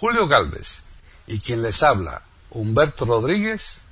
Julio 0.00 0.28
Galvez 0.28 0.84
y 1.26 1.40
quien 1.40 1.60
les 1.60 1.82
habla, 1.82 2.22
Humberto 2.50 3.04
Rodríguez, 3.04 3.82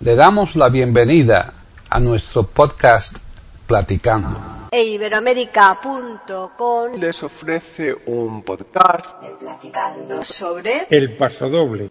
le 0.00 0.14
damos 0.14 0.56
la 0.56 0.70
bienvenida 0.70 1.52
a 1.90 2.00
nuestro 2.00 2.44
podcast 2.44 3.18
Platicando. 3.66 4.30
E 4.70 4.82
Iberoamérica.com 4.82 6.94
les 6.96 7.22
ofrece 7.22 7.94
un 8.06 8.42
podcast 8.44 9.20
de 9.20 9.28
Platicando 9.38 10.24
sobre 10.24 10.86
El 10.88 11.18
pasodoble. 11.18 11.90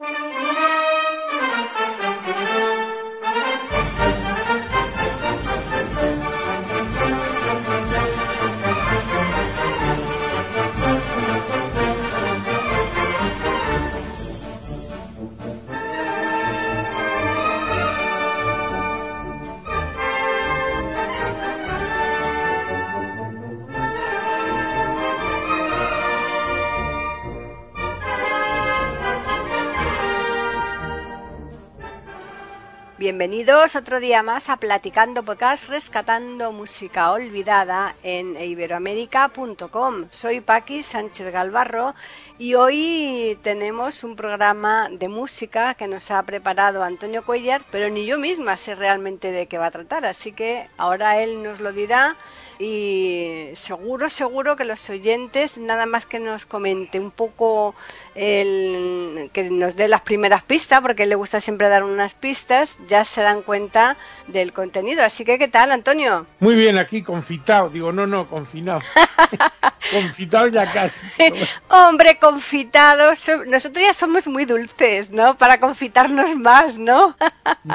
Bienvenidos 33.46 33.76
otro 33.76 34.00
día 34.00 34.24
más 34.24 34.50
a 34.50 34.58
Platicando 34.58 35.22
Podcast 35.22 35.70
Rescatando 35.70 36.52
Música 36.52 37.12
Olvidada 37.12 37.96
en 38.02 38.36
iberoamérica.com. 38.42 40.08
Soy 40.10 40.42
Paqui 40.42 40.82
Sánchez 40.82 41.32
Galvarro 41.32 41.94
y 42.40 42.56
hoy 42.56 43.38
tenemos 43.44 44.04
un 44.04 44.16
programa 44.16 44.90
de 44.92 45.10
música 45.10 45.76
que 45.76 45.88
nos 45.88 46.10
ha 46.10 46.24
preparado 46.24 46.82
Antonio 46.82 47.24
Cuellar, 47.24 47.64
pero 47.70 47.88
ni 47.90 48.08
yo 48.08 48.18
misma 48.18 48.58
sé 48.58 48.74
realmente 48.74 49.32
de 49.32 49.46
qué 49.46 49.60
va 49.60 49.68
a 49.68 49.72
tratar, 49.72 50.08
así 50.08 50.32
que 50.32 50.68
ahora 50.76 51.22
él 51.22 51.44
nos 51.44 51.60
lo 51.60 51.72
dirá 51.72 52.18
y 52.58 53.50
seguro, 53.54 54.10
seguro 54.10 54.56
que 54.56 54.66
los 54.66 54.90
oyentes, 54.90 55.58
nada 55.58 55.86
más 55.86 56.06
que 56.06 56.20
nos 56.20 56.46
comente 56.46 57.00
un 57.00 57.12
poco, 57.12 57.76
el, 58.16 59.30
que 59.34 59.44
nos 59.44 59.76
dé 59.76 59.88
las 59.88 60.02
primeras 60.02 60.44
pistas, 60.44 60.82
porque 60.82 61.06
le 61.06 61.16
gusta 61.16 61.40
siempre 61.42 61.70
dar 61.70 61.84
unas 61.84 62.14
pistas, 62.14 62.78
ya 62.88 63.04
se 63.06 63.22
dan 63.22 63.42
cuenta 63.42 63.98
del 64.28 64.54
contenido. 64.54 65.04
Así 65.04 65.26
que, 65.26 65.38
¿qué 65.38 65.48
tal, 65.48 65.72
Antonio? 65.72 66.26
Muy 66.40 66.56
bien, 66.56 66.78
aquí 66.78 67.02
confitado. 67.04 67.70
Digo, 67.70 67.92
no, 67.92 68.08
no, 68.08 68.28
confinado. 68.28 68.80
confitado 69.92 70.48
ya 70.48 70.72
casi. 70.72 71.06
Hombre, 71.70 72.18
confitado. 72.20 73.16
so- 73.16 73.46
Nosotros 73.46 73.84
ya 73.86 73.94
somos 73.94 74.28
muy 74.28 74.46
dulces, 74.46 75.10
¿no? 75.12 75.38
Para 75.38 75.60
confitarnos 75.60 76.36
más, 76.36 76.78
¿no? 76.78 77.16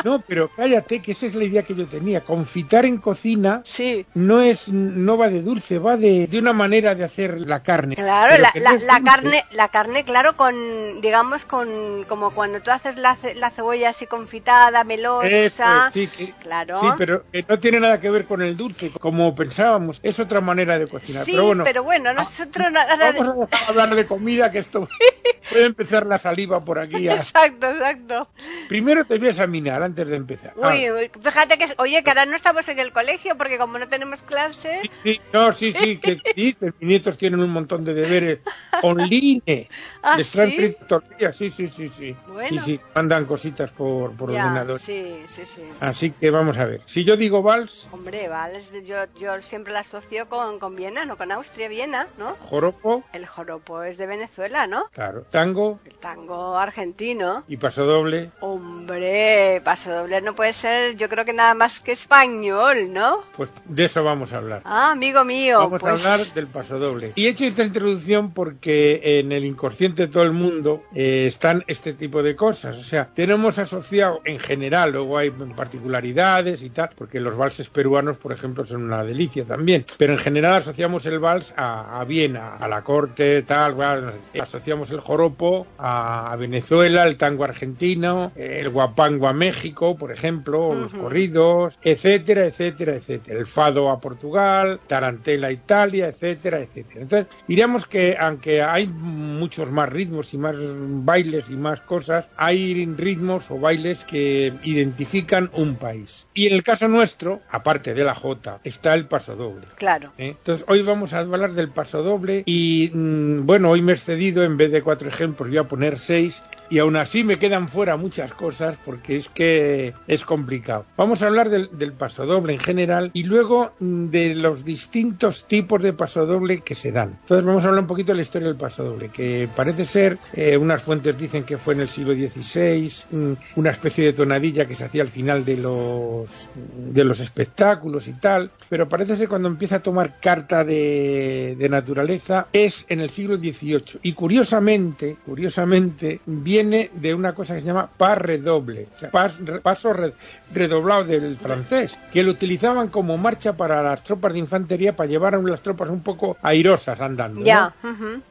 No, 0.04 0.20
pero 0.20 0.48
cállate, 0.54 1.02
que 1.02 1.12
esa 1.12 1.26
es 1.26 1.34
la 1.34 1.44
idea 1.44 1.62
que 1.64 1.74
yo 1.74 1.86
tenía. 1.86 2.20
Confitar 2.22 2.84
en 2.86 2.98
cocina 2.98 3.62
sí. 3.64 4.06
no 4.14 4.40
es 4.40 4.68
no 4.68 5.18
va 5.18 5.28
de 5.28 5.42
dulce, 5.42 5.78
va 5.78 5.96
de, 5.96 6.26
de 6.28 6.38
una 6.38 6.52
manera 6.52 6.94
de 6.94 7.04
hacer 7.04 7.40
la 7.40 7.62
carne. 7.62 7.96
Claro, 7.96 8.38
la, 8.38 8.52
la- 8.54 9.00
carne, 9.02 9.44
la 9.50 9.68
carne, 9.68 10.04
claro, 10.04 10.29
con, 10.36 11.00
digamos, 11.00 11.44
con, 11.44 12.04
como 12.08 12.30
cuando 12.32 12.60
tú 12.60 12.70
haces 12.70 12.96
la, 12.96 13.16
ce- 13.16 13.34
la 13.34 13.50
cebolla 13.50 13.90
así 13.90 14.06
confitada, 14.06 14.84
melosa. 14.84 15.88
es, 15.88 15.92
sí, 15.92 16.06
que- 16.08 16.32
Claro. 16.40 16.80
sí, 16.80 16.86
pero 16.98 17.24
que 17.32 17.44
no 17.48 17.58
tiene 17.58 17.80
nada 17.80 18.00
que 18.00 18.10
ver 18.10 18.26
con 18.26 18.42
el 18.42 18.56
dulce, 18.56 18.90
como 18.90 19.34
pensábamos. 19.34 19.98
Es 20.02 20.18
otra 20.20 20.40
manera 20.40 20.78
de 20.78 20.86
cocinar. 20.88 21.24
Sí, 21.24 21.36
pero 21.64 21.82
bueno, 21.82 22.12
nosotros 22.12 22.70
nada 22.72 23.12
de- 23.12 23.18
vamos 23.18 23.48
a 23.52 23.68
hablar 23.68 23.94
de 23.94 24.06
comida, 24.06 24.50
que 24.50 24.58
esto 24.58 24.88
puede 25.50 25.66
empezar 25.66 26.06
la 26.06 26.18
saliva 26.18 26.62
por 26.64 26.78
aquí. 26.78 27.08
a- 27.08 27.14
Exacto, 27.14 27.70
exacto. 27.70 28.28
Primero 28.68 29.04
te 29.04 29.18
voy 29.18 29.28
a 29.28 29.30
examinar 29.30 29.82
antes 29.82 30.08
de 30.08 30.16
empezar. 30.16 30.54
Ah, 30.62 30.72
Uy, 30.74 30.90
uy, 30.90 31.10
fíjate 31.20 31.58
que, 31.58 31.66
oye, 31.78 32.02
que 32.04 32.10
ahora 32.10 32.26
no 32.26 32.36
estamos 32.36 32.68
en 32.68 32.78
el 32.78 32.92
colegio 32.92 33.36
porque 33.36 33.58
como 33.58 33.78
no 33.78 33.88
tenemos 33.88 34.22
clase, 34.22 34.80
Sí, 34.82 34.90
sí, 35.02 35.20
no, 35.32 35.52
sí, 35.52 35.72
sí, 35.72 35.98
que 35.98 36.18
sí, 36.36 36.56
mis 36.60 36.72
nietos 36.80 37.18
tienen 37.18 37.40
un 37.40 37.50
montón 37.50 37.84
de 37.84 37.94
deberes 37.94 38.38
online. 38.82 39.68
¿Ah, 40.02 40.16
Les 40.20 40.30
traen 40.32 40.50
sí? 40.72 40.76
tortillas, 40.86 41.34
sí, 41.36 41.50
sí, 41.50 41.68
sí, 41.68 41.88
sí. 41.88 42.14
Bueno. 42.26 42.48
Sí, 42.48 42.58
sí, 42.58 42.80
mandan 42.94 43.24
cositas 43.24 43.72
por, 43.72 44.12
por 44.12 44.30
ya, 44.32 44.44
ordenador. 44.44 44.78
sí, 44.78 45.22
sí, 45.26 45.46
sí. 45.46 45.62
Así 45.80 46.10
que 46.10 46.30
vamos 46.30 46.58
a 46.58 46.66
ver. 46.66 46.82
Si 46.86 47.04
yo 47.04 47.16
digo 47.16 47.42
vals, 47.42 47.88
Hombre, 47.92 48.28
de- 48.28 48.84
yo, 48.84 48.96
yo 49.18 49.40
siempre 49.40 49.72
la 49.72 49.80
asocio 49.80 50.28
con, 50.28 50.58
con 50.58 50.76
Viena, 50.76 51.04
no 51.06 51.16
con 51.16 51.32
Austria, 51.32 51.68
Viena, 51.68 52.06
¿no? 52.18 52.36
joropo, 52.40 53.02
El 53.14 53.26
joropo 53.26 53.82
es 53.82 53.96
de 53.96 54.06
Venezuela, 54.06 54.66
¿no? 54.66 54.84
claro, 54.92 55.22
tango 55.30 55.78
El 55.86 55.94
tango 55.96 56.58
argentino. 56.58 57.44
y 57.48 57.56
pasodoble, 57.56 58.30
Hombre, 58.40 59.60
paso 59.64 59.90
doble 59.92 60.20
no 60.20 60.34
puede 60.34 60.52
ser, 60.52 60.96
yo 60.96 61.08
creo 61.08 61.24
que 61.24 61.32
nada 61.32 61.54
más 61.54 61.80
que 61.80 61.92
español, 61.92 62.92
¿no? 62.92 63.22
pues 63.36 63.50
de 63.64 63.84
eso 63.86 64.04
vamos 64.04 64.32
a 64.32 64.36
hablar. 64.38 64.62
Ah, 64.64 64.90
amigo 64.90 65.24
mío, 65.24 65.58
Vamos 65.58 65.80
pues 65.80 66.04
a 66.04 66.10
hablar 66.10 66.32
del 66.34 66.46
pasodoble. 66.46 67.12
Y 67.14 67.26
he 67.26 67.30
hecho 67.30 67.44
esta 67.44 67.62
introducción 67.64 68.32
porque 68.32 69.00
en 69.20 69.32
el 69.32 69.44
inconsciente 69.44 70.08
todo 70.10 70.24
el 70.24 70.32
mundo 70.32 70.82
eh, 70.94 71.26
están 71.26 71.64
este 71.66 71.92
tipo 71.92 72.22
de 72.22 72.36
cosas. 72.36 72.78
O 72.78 72.84
sea, 72.84 73.08
tenemos 73.14 73.58
asociado 73.58 74.20
en 74.24 74.38
general, 74.38 74.92
luego 74.92 75.18
hay 75.18 75.30
particularidades 75.30 76.62
y 76.62 76.70
tal, 76.70 76.90
porque 76.96 77.20
los 77.20 77.36
valses 77.36 77.70
peruanos, 77.70 78.16
por 78.18 78.32
ejemplo, 78.32 78.64
son 78.64 78.82
una 78.82 79.04
delicia 79.04 79.44
también. 79.44 79.84
Pero 79.98 80.12
en 80.12 80.18
general 80.18 80.54
asociamos 80.54 81.06
el 81.06 81.18
vals 81.18 81.52
a, 81.56 82.00
a 82.00 82.04
Viena, 82.04 82.56
a 82.56 82.68
la 82.68 82.82
corte, 82.82 83.42
tal, 83.42 83.74
bueno, 83.74 84.12
asociamos 84.40 84.90
el 84.90 85.00
joropo 85.00 85.66
a, 85.78 86.32
a 86.32 86.36
Venezuela, 86.36 87.04
el 87.04 87.16
tango 87.16 87.44
argentino, 87.44 88.32
el 88.36 88.68
guapango 88.70 89.28
a 89.28 89.32
México, 89.32 89.96
por 89.96 90.12
ejemplo, 90.12 90.74
los 90.74 90.94
corridos, 90.94 91.78
etcétera, 91.82 92.46
etcétera, 92.46 92.94
etcétera. 92.94 93.38
El 93.38 93.46
fado 93.46 93.90
a 93.90 94.00
Portugal, 94.00 94.80
tarantela 94.86 95.48
a 95.48 95.52
Italia, 95.52 96.08
etcétera, 96.08 96.60
etcétera. 96.60 97.02
Entonces, 97.02 97.36
diríamos 97.46 97.86
que 97.86 98.16
aunque 98.18 98.62
hay 98.62 98.86
muchos 98.86 99.70
más 99.70 99.89
ritmos 99.90 100.32
y 100.34 100.38
más 100.38 100.56
bailes 100.58 101.50
y 101.50 101.56
más 101.56 101.80
cosas, 101.80 102.28
hay 102.36 102.86
ritmos 102.96 103.50
o 103.50 103.58
bailes 103.58 104.04
que 104.04 104.52
identifican 104.64 105.50
un 105.52 105.76
país. 105.76 106.26
Y 106.34 106.46
en 106.46 106.54
el 106.54 106.62
caso 106.62 106.88
nuestro, 106.88 107.40
aparte 107.50 107.94
de 107.94 108.04
la 108.04 108.14
jota, 108.14 108.60
está 108.64 108.94
el 108.94 109.06
pasodoble. 109.06 109.66
claro. 109.76 110.12
¿eh? 110.18 110.36
Entonces, 110.38 110.64
hoy 110.68 110.82
vamos 110.82 111.12
a 111.12 111.18
hablar 111.18 111.52
del 111.54 111.70
pasodoble 111.70 112.42
y, 112.46 112.90
mm, 112.92 113.46
bueno, 113.46 113.70
hoy 113.70 113.82
me 113.82 113.92
he 113.92 113.94
excedido, 113.94 114.42
en 114.44 114.56
vez 114.56 114.72
de 114.72 114.82
cuatro 114.82 115.08
ejemplos, 115.08 115.48
voy 115.48 115.58
a 115.58 115.64
poner 115.64 115.98
seis 115.98 116.42
y 116.70 116.78
aún 116.78 116.96
así 116.96 117.24
me 117.24 117.38
quedan 117.38 117.68
fuera 117.68 117.96
muchas 117.96 118.32
cosas 118.32 118.76
porque 118.84 119.16
es 119.16 119.28
que 119.28 119.92
es 120.06 120.24
complicado. 120.24 120.86
Vamos 120.96 121.22
a 121.22 121.26
hablar 121.26 121.50
del, 121.50 121.68
del 121.76 121.92
pasodoble 121.92 122.54
en 122.54 122.60
general 122.60 123.10
y 123.12 123.24
luego 123.24 123.72
mm, 123.80 124.06
de 124.06 124.34
los 124.36 124.64
distintos 124.64 125.46
tipos 125.46 125.82
de 125.82 125.92
pasodoble 125.92 126.60
que 126.60 126.74
se 126.74 126.92
dan. 126.92 127.18
Entonces 127.20 127.44
vamos 127.44 127.64
a 127.64 127.68
hablar 127.68 127.82
un 127.82 127.88
poquito 127.88 128.12
de 128.12 128.16
la 128.16 128.22
historia 128.22 128.48
del 128.48 128.56
pasodoble, 128.56 129.10
que 129.10 129.48
parece 129.54 129.84
ser, 129.84 130.18
eh, 130.32 130.56
unas 130.56 130.82
fuentes 130.82 131.18
dicen 131.18 131.44
que 131.44 131.58
fue 131.58 131.74
en 131.74 131.80
el 131.80 131.88
siglo 131.88 132.14
XVI, 132.14 132.92
mm, 133.10 133.32
una 133.56 133.70
especie 133.70 134.04
de 134.04 134.12
tonadilla 134.12 134.66
que 134.66 134.76
se 134.76 134.84
hacía 134.84 135.02
al 135.02 135.08
final 135.08 135.44
de 135.44 135.56
los, 135.56 136.48
de 136.76 137.04
los 137.04 137.20
espectáculos 137.20 138.06
y 138.06 138.12
tal, 138.12 138.50
pero 138.68 138.88
parece 138.88 139.16
ser 139.16 139.28
cuando 139.28 139.48
empieza 139.48 139.76
a 139.76 139.82
tomar 139.82 140.20
carta 140.20 140.64
de, 140.64 141.56
de 141.58 141.68
naturaleza 141.68 142.46
es 142.52 142.84
en 142.88 143.00
el 143.00 143.10
siglo 143.10 143.36
XVIII. 143.36 143.98
Y 144.02 144.12
curiosamente, 144.12 145.16
curiosamente, 145.24 146.20
viene 146.62 146.90
de 146.92 147.14
una 147.14 147.34
cosa 147.34 147.54
que 147.54 147.60
se 147.60 147.66
llama 147.66 147.88
pas 147.96 148.18
redoble, 148.18 148.88
o 148.94 148.98
sea, 148.98 149.10
pas- 149.10 149.60
paso 149.62 149.92
re- 149.92 150.12
redoblado 150.52 151.04
del 151.04 151.36
francés, 151.36 151.98
que 152.12 152.22
lo 152.22 152.30
utilizaban 152.32 152.88
como 152.88 153.16
marcha 153.16 153.54
para 153.54 153.82
las 153.82 154.02
tropas 154.02 154.32
de 154.32 154.38
infantería 154.40 154.94
para 154.94 155.08
llevar 155.08 155.34
a 155.34 155.38
las 155.42 155.62
tropas 155.62 155.90
un 155.90 156.00
poco 156.02 156.36
airosas 156.42 157.00
andando. 157.00 157.42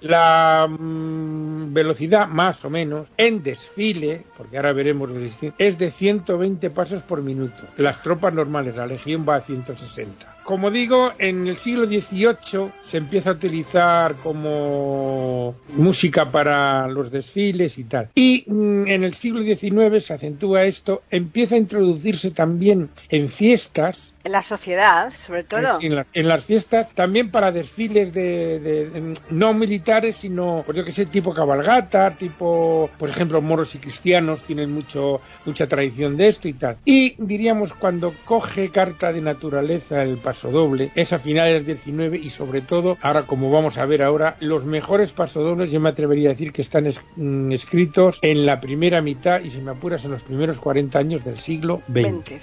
La 0.02 0.68
mm, 0.70 1.74
velocidad, 1.74 2.28
más 2.28 2.64
o 2.66 2.70
menos, 2.70 3.08
en 3.18 3.42
desfile, 3.44 4.26
porque 4.38 4.58
ahora 4.58 4.74
veremos, 4.74 5.10
los 5.10 5.24
es 5.58 5.78
de 5.78 5.92
120 5.92 6.70
pasos 6.70 7.04
por 7.04 7.22
minuto. 7.22 7.64
Las 7.78 8.02
tropas 8.02 8.34
normales, 8.34 8.76
la 8.76 8.86
legión 8.86 9.26
va 9.28 9.36
a 9.36 9.42
160. 9.42 10.36
Como 10.50 10.72
digo, 10.72 11.14
en 11.20 11.46
el 11.46 11.58
siglo 11.58 11.86
XVIII 11.86 12.72
se 12.82 12.98
empieza 12.98 13.30
a 13.30 13.34
utilizar 13.34 14.16
como 14.16 15.54
música 15.76 16.32
para 16.32 16.88
los 16.88 17.12
desfiles 17.12 17.78
y 17.78 17.84
tal. 17.84 18.10
Y 18.16 18.46
mm, 18.48 18.88
en 18.88 19.04
el 19.04 19.14
siglo 19.14 19.44
XIX 19.44 20.04
se 20.04 20.16
acentúa 20.16 20.64
esto, 20.64 21.04
empieza 21.12 21.54
a 21.54 21.60
introducirse 21.60 22.32
también 22.32 22.90
en 23.10 23.30
fiestas 23.30 24.16
la 24.30 24.42
sociedad, 24.42 25.12
sobre 25.18 25.44
todo. 25.44 25.80
En, 25.82 26.06
en, 26.14 26.28
las 26.28 26.46
fiestas, 26.46 26.94
también 26.94 27.32
para 27.32 27.52
desfiles 27.52 28.14
de, 28.14 28.60
de, 28.60 29.16
no 29.30 29.54
militares, 29.54 30.18
sino, 30.18 30.64
pues 30.66 30.78
yo 30.78 30.86
que 30.86 30.92
sé, 30.92 31.06
tipo 31.06 31.34
cabalgata, 31.34 32.12
tipo, 32.12 32.90
por 32.98 33.10
ejemplo, 33.10 33.42
moros 33.42 33.76
y 33.76 33.80
cristianos 33.80 34.44
tienen 34.44 34.72
mucho 34.72 35.22
mucha 35.46 35.68
tradición 35.68 36.18
de 36.18 36.28
esto 36.28 36.48
y 36.48 36.54
tal. 36.54 36.78
Y 36.86 37.16
diríamos, 37.18 37.74
cuando 37.74 38.14
coge 38.26 38.70
carta 38.70 39.12
de 39.12 39.22
naturaleza 39.22 40.04
el 40.04 40.18
paso 40.18 40.52
doble, 40.52 40.92
es 40.96 41.14
a 41.14 41.20
finales 41.20 41.54
del 41.54 41.78
19 41.78 42.18
y 42.18 42.30
sobre 42.30 42.62
todo, 42.62 42.98
ahora 43.02 43.24
como 43.24 43.52
vamos 43.52 43.78
a 43.78 43.86
ver 43.86 44.04
ahora, 44.04 44.38
los 44.40 44.66
mejores 44.66 45.12
pasodobles 45.12 45.72
yo 45.72 45.80
me 45.80 45.90
atrevería 45.90 46.30
a 46.30 46.34
decir 46.34 46.52
que 46.52 46.62
están 46.62 46.86
es, 46.86 47.02
mm, 47.16 47.52
escritos 47.52 48.20
en 48.22 48.46
la 48.46 48.62
primera 48.62 49.02
mitad 49.02 49.42
y 49.42 49.50
si 49.50 49.60
me 49.60 49.72
apuras 49.72 50.06
en 50.06 50.12
los 50.12 50.24
primeros 50.24 50.60
40 50.60 51.00
años 51.00 51.26
del 51.26 51.38
siglo 51.38 51.82
XX. 51.88 51.94
20. 51.94 52.42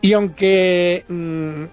Y 0.00 0.12
aunque 0.12 1.04
mmm, 1.08 1.68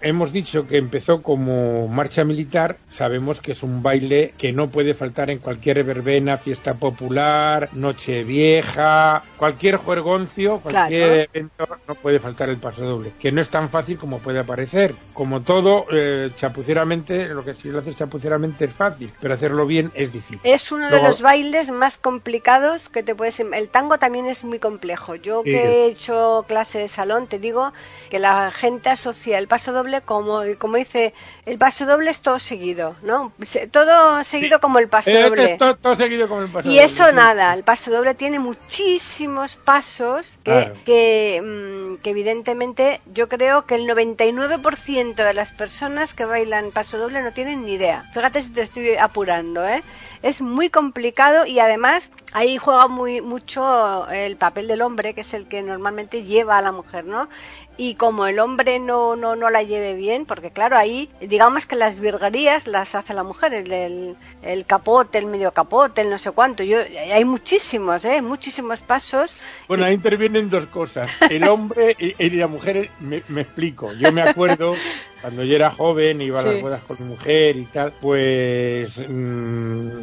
hemos 0.00 0.32
dicho 0.32 0.66
que 0.66 0.78
empezó 0.78 1.22
como 1.22 1.88
marcha 1.88 2.24
militar, 2.24 2.78
sabemos 2.90 3.40
que 3.40 3.52
es 3.52 3.62
un 3.62 3.82
baile 3.82 4.32
que 4.38 4.52
no 4.52 4.68
puede 4.68 4.94
faltar 4.94 5.30
en 5.30 5.38
cualquier 5.38 5.84
verbena, 5.84 6.36
fiesta 6.36 6.74
popular, 6.74 7.68
noche 7.72 8.24
vieja, 8.24 9.22
cualquier 9.36 9.76
juergoncio, 9.76 10.58
cualquier 10.60 11.28
evento, 11.32 11.68
no 11.86 11.94
puede 11.94 12.18
faltar 12.18 12.48
el 12.48 12.56
paso 12.56 12.84
doble, 12.84 13.12
que 13.18 13.32
no 13.32 13.40
es 13.40 13.48
tan 13.48 13.68
fácil 13.68 13.98
como 13.98 14.18
puede 14.18 14.44
parecer. 14.44 14.94
Como 15.12 15.42
todo, 15.42 15.86
eh, 15.92 16.30
chapuceramente, 16.36 17.28
lo 17.28 17.44
que 17.44 17.54
si 17.54 17.68
lo 17.68 17.78
haces 17.78 17.96
chapuceramente 17.96 18.66
es 18.66 18.72
fácil, 18.72 19.12
pero 19.20 19.34
hacerlo 19.34 19.66
bien 19.66 19.90
es 19.94 20.12
difícil. 20.12 20.40
Es 20.42 20.72
uno 20.72 20.90
de 20.90 21.00
los 21.00 21.20
bailes 21.20 21.70
más 21.70 21.98
complicados 21.98 22.88
que 22.88 23.02
te 23.02 23.14
puedes... 23.14 23.40
El 23.40 23.68
tango 23.68 23.98
también 23.98 24.26
es 24.26 24.44
muy 24.44 24.58
complejo. 24.58 25.14
Yo 25.14 25.42
que 25.42 25.56
he 25.56 25.86
hecho 25.86 26.44
clase 26.48 26.78
de 26.78 26.88
salón, 26.88 27.26
te 27.26 27.38
digo 27.38 27.72
que 28.10 28.18
la 28.18 28.50
gente 28.50 28.90
asocia 28.90 29.38
el 29.38 29.48
paso 29.48 29.65
doble 29.72 30.00
como, 30.00 30.42
como 30.58 30.76
dice, 30.76 31.14
el 31.44 31.58
paso 31.58 31.86
doble 31.86 32.10
es 32.10 32.20
todo 32.20 32.38
seguido, 32.38 32.96
¿no? 33.02 33.32
Todo 33.70 34.22
seguido 34.24 34.60
como 34.60 34.78
el 34.78 34.88
paso 34.88 35.10
doble. 35.10 35.58
todo, 35.58 35.96
seguido 35.96 36.28
como 36.28 36.42
el 36.42 36.48
paso 36.48 36.68
y 36.68 36.78
eso 36.78 37.10
nada, 37.12 37.54
el 37.54 37.62
paso 37.62 37.90
doble 37.90 38.14
tiene 38.14 38.38
muchísimos 38.38 39.56
pasos 39.56 40.38
que, 40.42 40.72
que, 40.84 41.42
mm, 41.42 42.02
que, 42.02 42.10
evidentemente 42.10 43.00
yo 43.12 43.28
creo 43.28 43.66
que 43.66 43.74
el 43.76 43.86
99% 43.86 45.14
de 45.14 45.34
las 45.34 45.52
personas 45.52 46.14
que 46.14 46.24
bailan 46.24 46.70
paso 46.70 46.98
doble 46.98 47.22
no 47.22 47.32
tienen 47.32 47.64
ni 47.64 47.74
idea. 47.74 48.04
Fíjate 48.12 48.42
si 48.42 48.50
te 48.50 48.62
estoy 48.62 48.96
apurando, 48.96 49.66
¿eh? 49.66 49.82
es 50.22 50.40
muy 50.42 50.70
complicado 50.70 51.46
y 51.46 51.60
además 51.60 52.10
ahí 52.32 52.58
juega 52.58 52.88
muy 52.88 53.20
mucho 53.20 54.08
el 54.08 54.36
papel 54.36 54.66
del 54.66 54.82
hombre 54.82 55.14
que 55.14 55.20
es 55.20 55.34
el 55.34 55.46
que 55.46 55.62
normalmente 55.62 56.24
lleva 56.24 56.58
a 56.58 56.62
la 56.62 56.72
mujer 56.72 57.06
no 57.06 57.28
y 57.76 57.94
como 57.94 58.26
el 58.26 58.38
hombre 58.38 58.78
no, 58.78 59.16
no, 59.16 59.36
no 59.36 59.50
la 59.50 59.62
lleve 59.62 59.94
bien, 59.94 60.24
porque 60.24 60.50
claro, 60.50 60.76
ahí 60.76 61.10
digamos 61.20 61.66
que 61.66 61.76
las 61.76 61.98
virguerías 61.98 62.66
las 62.66 62.94
hace 62.94 63.12
la 63.12 63.22
mujer, 63.22 63.52
el, 63.52 64.16
el, 64.42 64.66
capote, 64.66 65.18
el 65.18 65.26
medio 65.26 65.52
capote, 65.52 66.00
el 66.00 66.10
no 66.10 66.18
sé 66.18 66.30
cuánto, 66.30 66.62
yo 66.62 66.78
hay 66.80 67.24
muchísimos, 67.24 68.04
¿eh? 68.04 68.22
muchísimos 68.22 68.82
pasos. 68.82 69.36
Bueno, 69.68 69.84
ahí 69.84 69.94
intervienen 69.94 70.48
dos 70.48 70.66
cosas, 70.66 71.08
el 71.28 71.44
hombre 71.44 71.96
y, 71.98 72.30
la 72.30 72.46
mujer, 72.46 72.90
me, 73.00 73.22
me, 73.28 73.40
explico, 73.40 73.92
yo 73.94 74.12
me 74.12 74.22
acuerdo 74.22 74.74
cuando 75.20 75.42
yo 75.42 75.56
era 75.56 75.70
joven, 75.70 76.22
iba 76.22 76.38
a 76.38 76.42
las 76.44 76.62
bodas 76.62 76.82
con 76.82 76.98
mi 77.00 77.06
mujer 77.06 77.56
y 77.56 77.64
tal, 77.64 77.92
pues 78.00 79.04
mmm, 79.08 79.96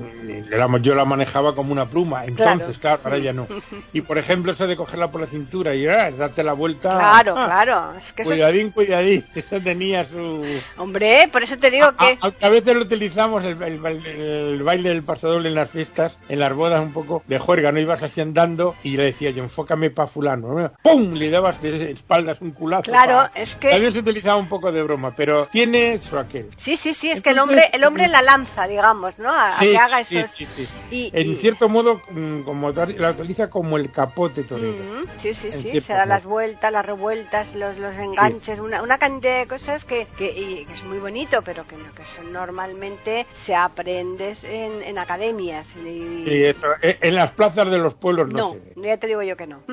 yo 0.82 0.96
la 0.96 1.06
manejaba 1.06 1.56
como 1.56 1.72
una 1.72 1.86
pluma. 1.86 2.26
Entonces, 2.26 2.78
claro, 2.78 3.00
ahora 3.04 3.18
ya 3.20 3.32
no. 3.32 3.48
Y 3.94 4.02
por 4.02 4.18
ejemplo, 4.18 4.52
eso 4.52 4.68
de 4.68 4.76
cogerla 4.76 5.12
por 5.12 5.22
la 5.22 5.28
cintura 5.28 5.76
y 5.76 5.88
ah, 5.88 6.12
darte 6.12 6.44
la 6.44 6.54
vuelta. 6.54 6.90
Claro, 6.98 7.36
ah, 7.38 7.46
claro. 7.46 7.98
Es 7.98 8.14
que 8.14 8.24
cuidadín, 8.24 8.72
cuidadín. 8.72 9.26
Eso 9.36 9.60
tenía 9.62 10.06
su. 10.06 10.44
Hombre, 10.78 11.30
por 11.32 11.44
eso 11.44 11.58
te 11.58 11.72
digo 11.72 11.96
que. 11.96 12.18
A, 12.22 12.50
veces 12.50 12.76
lo 12.76 12.82
utilizamos 12.82 13.44
el, 13.46 13.62
el, 13.62 14.64
baile 14.64 14.90
del 14.90 15.04
pasador 15.04 15.46
en 15.46 15.56
las 15.56 15.72
fiestas, 15.72 16.18
en 16.30 16.40
las 16.40 16.54
bodas, 16.54 16.82
un 16.82 16.94
poco 16.94 17.24
de 17.28 17.40
juerga, 17.40 17.72
¿no? 17.72 17.80
Ibas 17.80 18.04
así 18.04 18.22
andando 18.22 18.76
y 18.84 18.98
le 18.98 19.04
decía 19.04 19.32
yo, 19.32 19.44
enfócame 19.54 19.92
para 19.92 20.08
Fulano. 20.08 20.72
¡Pum! 20.82 21.14
Le 21.14 21.30
dabas 21.30 21.62
de 21.62 21.92
espaldas 21.92 22.42
un 22.42 22.52
culazo. 22.52 22.92
Claro, 22.92 23.30
es 23.36 23.56
que. 23.56 23.70
También 23.70 23.92
se 23.92 24.00
utilizaba 24.00 24.38
un 24.38 24.50
poco 24.50 24.72
de 24.72 24.82
broma 24.82 25.14
pero 25.16 25.46
tiene 25.48 26.02
su 26.02 26.18
aquel. 26.18 26.50
Sí, 26.58 26.78
sí, 26.78 26.94
sí, 26.94 27.12
es 27.12 27.22
que 27.22 27.30
el 27.30 27.40
hombre, 27.40 27.70
el 27.72 27.84
hombre 27.84 28.08
la 28.08 28.22
lanza, 28.22 28.68
digamos, 28.68 29.20
¿no? 29.20 29.30
A, 29.30 29.52
que 29.60 29.78
haga 29.78 30.00
esos... 30.00 30.30
Sí, 30.32 30.46
sí, 30.46 30.68
y, 30.90 31.12
en 31.14 31.38
cierto 31.38 31.70
modo, 31.70 32.02
mm, 32.10 32.42
como 32.42 32.72
la 32.72 33.12
utiliza 33.12 33.50
como 33.50 33.78
el 33.78 33.92
capote 33.92 34.44
torero. 34.44 35.06
sí, 35.18 35.34
sí, 35.34 35.52
sí, 35.52 35.80
se 35.82 35.94
da 35.94 36.06
las 36.06 36.26
vueltas, 36.26 36.72
las 36.72 36.86
revueltas, 36.86 37.56
los, 37.56 37.78
los 37.78 37.96
enganches, 37.96 38.60
una, 38.60 38.82
una 38.82 38.98
cantidad 38.98 39.40
de 39.40 39.48
cosas 39.48 39.86
que, 39.86 40.08
que, 40.18 40.66
es 40.72 40.84
muy 40.84 40.98
bonito, 40.98 41.42
pero 41.44 41.66
que, 41.68 41.76
que 41.76 42.32
normalmente 42.32 43.28
se 43.32 43.56
aprende 43.56 44.34
en, 44.44 44.82
en 44.84 44.98
academias. 44.98 45.76
Y... 45.76 46.44
eso, 46.44 46.68
e, 46.82 46.98
en 47.02 47.16
las 47.16 47.32
plazas 47.32 47.70
de 47.70 47.78
los 47.78 47.94
pueblos 47.96 48.34
no, 48.34 48.56
no 48.76 48.84
ya 48.84 48.98
te 48.98 49.08
digo 49.08 49.22
yo 49.22 49.38
que 49.38 49.43
no. 49.46 49.64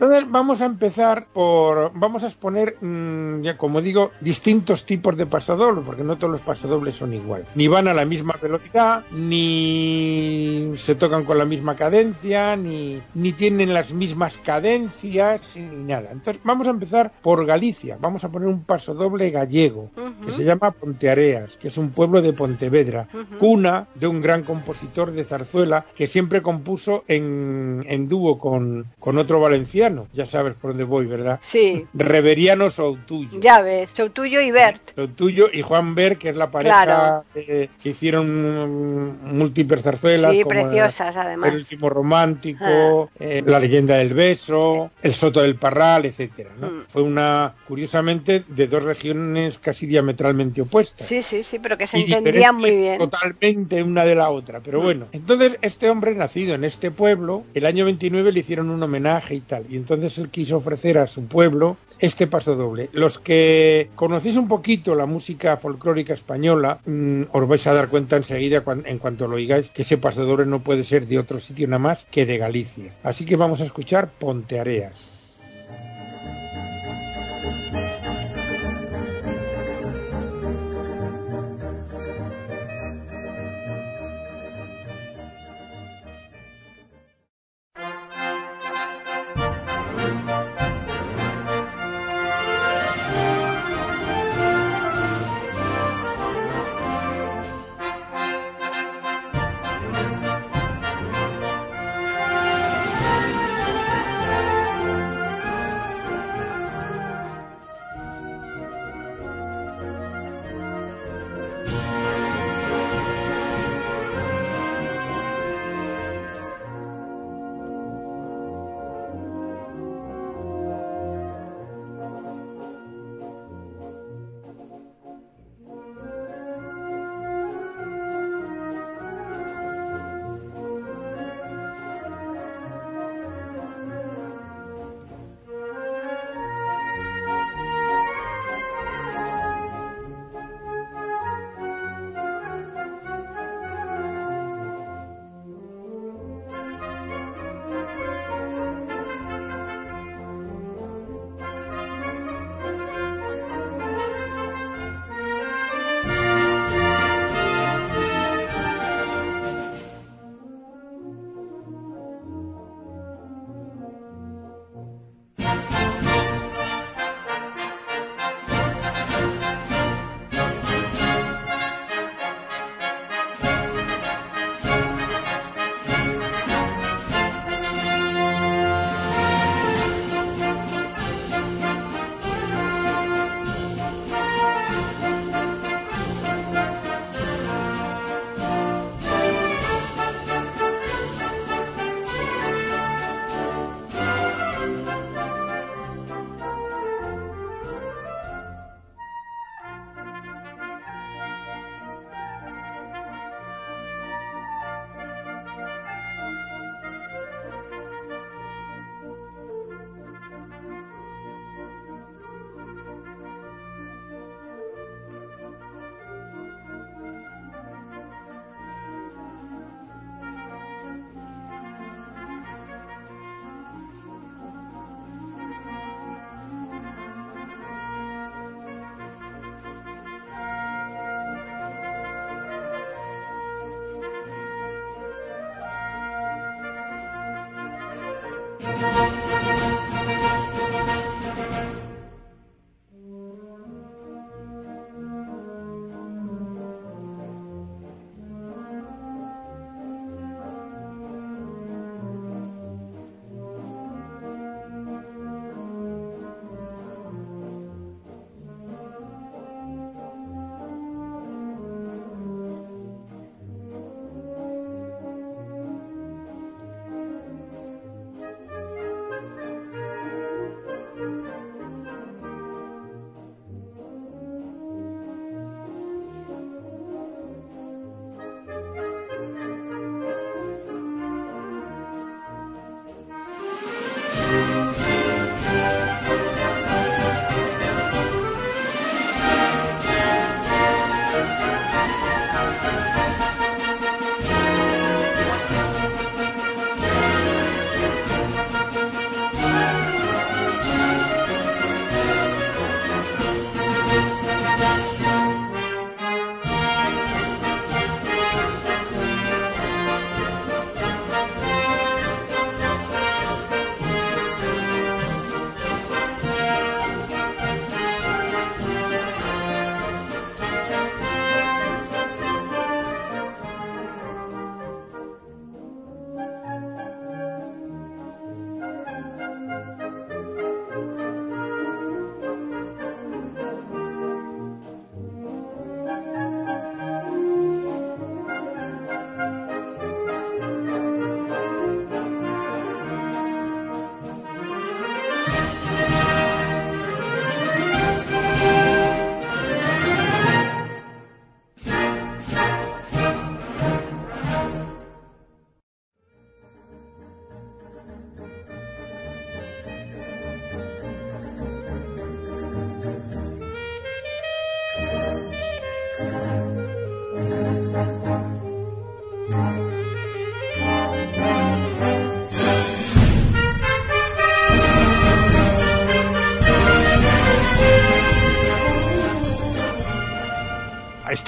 Entonces 0.00 0.30
vamos 0.30 0.62
a 0.62 0.64
empezar 0.64 1.26
por, 1.30 1.92
vamos 1.94 2.24
a 2.24 2.28
exponer, 2.28 2.74
mm, 2.80 3.42
ya 3.42 3.58
como 3.58 3.82
digo, 3.82 4.12
distintos 4.22 4.86
tipos 4.86 5.14
de 5.14 5.26
pasodobles, 5.26 5.84
porque 5.84 6.02
no 6.02 6.16
todos 6.16 6.32
los 6.32 6.40
pasodobles 6.40 6.94
son 6.94 7.12
igual. 7.12 7.44
Ni 7.54 7.68
van 7.68 7.86
a 7.86 7.92
la 7.92 8.06
misma 8.06 8.34
velocidad, 8.40 9.04
ni 9.12 10.72
se 10.76 10.94
tocan 10.94 11.26
con 11.26 11.36
la 11.36 11.44
misma 11.44 11.76
cadencia, 11.76 12.56
ni, 12.56 13.02
ni 13.12 13.32
tienen 13.32 13.74
las 13.74 13.92
mismas 13.92 14.38
cadencias, 14.38 15.54
ni 15.56 15.82
nada. 15.82 16.08
Entonces 16.12 16.42
vamos 16.44 16.66
a 16.66 16.70
empezar 16.70 17.12
por 17.20 17.44
Galicia. 17.44 17.98
Vamos 18.00 18.24
a 18.24 18.30
poner 18.30 18.48
un 18.48 18.64
pasodoble 18.64 19.28
gallego, 19.28 19.90
que 20.24 20.32
se 20.32 20.44
llama 20.44 20.70
Ponteareas, 20.70 21.58
que 21.58 21.68
es 21.68 21.76
un 21.76 21.90
pueblo 21.90 22.22
de 22.22 22.32
Pontevedra, 22.32 23.06
cuna 23.38 23.86
de 23.96 24.06
un 24.06 24.22
gran 24.22 24.44
compositor 24.44 25.12
de 25.12 25.24
zarzuela 25.24 25.84
que 25.94 26.06
siempre 26.06 26.40
compuso 26.40 27.04
en, 27.06 27.84
en 27.86 28.08
dúo 28.08 28.38
con, 28.38 28.86
con 28.98 29.18
otro 29.18 29.40
valenciano 29.40 29.89
ya 30.12 30.26
sabes 30.26 30.54
por 30.54 30.70
dónde 30.70 30.84
voy, 30.84 31.06
¿verdad? 31.06 31.38
Sí. 31.42 31.86
Reveriano 31.94 32.70
Soutuyo. 32.70 33.40
Ya 33.40 33.60
ves, 33.62 33.90
Soutuyo 33.90 34.40
y 34.40 34.50
Bert. 34.50 34.94
Soutuyo 34.94 35.48
y 35.52 35.62
Juan 35.62 35.94
Bert, 35.94 36.18
que 36.18 36.30
es 36.30 36.36
la 36.36 36.50
pareja 36.50 37.24
que 37.34 37.70
hicieron 37.84 39.20
múltiples 39.22 39.82
zarzuelas. 39.82 40.32
Sí, 40.32 40.44
preciosas 40.44 41.16
además. 41.16 41.50
El 41.50 41.56
último 41.56 41.90
romántico, 41.90 43.10
ah. 43.12 43.16
eh, 43.18 43.42
La 43.44 43.60
leyenda 43.60 43.96
del 43.96 44.14
beso, 44.14 44.90
El 45.02 45.14
Soto 45.14 45.42
del 45.42 45.56
Parral, 45.56 46.04
etcétera. 46.04 46.50
Mm. 46.58 46.86
Fue 46.88 47.02
una, 47.02 47.54
curiosamente, 47.66 48.44
de 48.48 48.66
dos 48.66 48.82
regiones 48.82 49.58
casi 49.58 49.86
diametralmente 49.86 50.62
opuestas. 50.62 51.06
Sí, 51.06 51.22
sí, 51.22 51.42
sí, 51.42 51.58
pero 51.58 51.76
que 51.78 51.86
se 51.86 51.98
entendían 51.98 52.56
muy 52.56 52.70
bien. 52.70 52.98
Totalmente 52.98 53.82
una 53.82 54.04
de 54.04 54.14
la 54.14 54.30
otra, 54.30 54.60
pero 54.60 54.80
mm. 54.80 54.82
bueno. 54.82 55.06
Entonces, 55.12 55.58
este 55.62 55.90
hombre 55.90 56.14
nacido 56.14 56.54
en 56.54 56.64
este 56.64 56.90
pueblo, 56.90 57.44
el 57.54 57.66
año 57.66 57.84
29 57.84 58.32
le 58.32 58.40
hicieron 58.40 58.70
un 58.70 58.82
homenaje 58.82 59.34
y 59.34 59.40
tal. 59.40 59.66
Y 59.68 59.76
entonces 59.80 60.18
él 60.18 60.28
quiso 60.28 60.56
ofrecer 60.56 60.98
a 60.98 61.06
su 61.06 61.24
pueblo 61.24 61.76
este 61.98 62.26
paso 62.26 62.56
doble. 62.56 62.88
Los 62.92 63.18
que 63.18 63.90
conocéis 63.94 64.36
un 64.36 64.48
poquito 64.48 64.94
la 64.94 65.06
música 65.06 65.56
folclórica 65.56 66.14
española, 66.14 66.80
mm, 66.86 67.22
os 67.32 67.48
vais 67.48 67.66
a 67.66 67.74
dar 67.74 67.88
cuenta 67.88 68.16
enseguida 68.16 68.62
en 68.84 68.98
cuanto 68.98 69.28
lo 69.28 69.36
oigáis 69.36 69.70
que 69.70 69.82
ese 69.82 69.98
paso 69.98 70.24
doble 70.24 70.46
no 70.46 70.62
puede 70.62 70.84
ser 70.84 71.06
de 71.06 71.18
otro 71.18 71.38
sitio 71.38 71.66
nada 71.66 71.78
más 71.78 72.06
que 72.10 72.26
de 72.26 72.38
Galicia. 72.38 72.94
Así 73.02 73.24
que 73.24 73.36
vamos 73.36 73.60
a 73.60 73.64
escuchar 73.64 74.10
Ponteareas. 74.18 75.19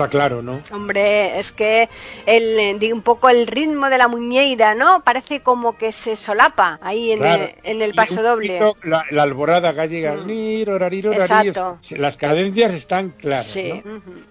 Está 0.03 0.19
claro, 0.19 0.43
¿no? 0.43 0.61
Hombre, 0.73 1.39
es 1.39 1.53
que 1.53 1.89
el, 2.27 2.77
un 2.93 3.03
poco 3.03 3.29
el 3.29 3.47
ritmo 3.47 3.89
de 3.89 3.99
la 3.99 4.09
muñeira, 4.09 4.75
¿no? 4.75 5.05
Parece 5.05 5.41
como 5.41 5.77
que 5.77 5.93
se 5.93 6.17
solapa 6.17 6.81
ahí 6.83 7.13
en, 7.13 7.25
el, 7.25 7.55
en 7.63 7.83
el 7.83 7.95
paso 7.95 8.21
doble. 8.21 8.59
La, 8.83 9.05
alborada 9.23 9.71
gallega, 9.71 10.15
mm. 10.15 11.99
Las 11.99 12.17
cadencias 12.17 12.73
están 12.73 13.11
claras. 13.11 13.47
Sí. 13.47 13.81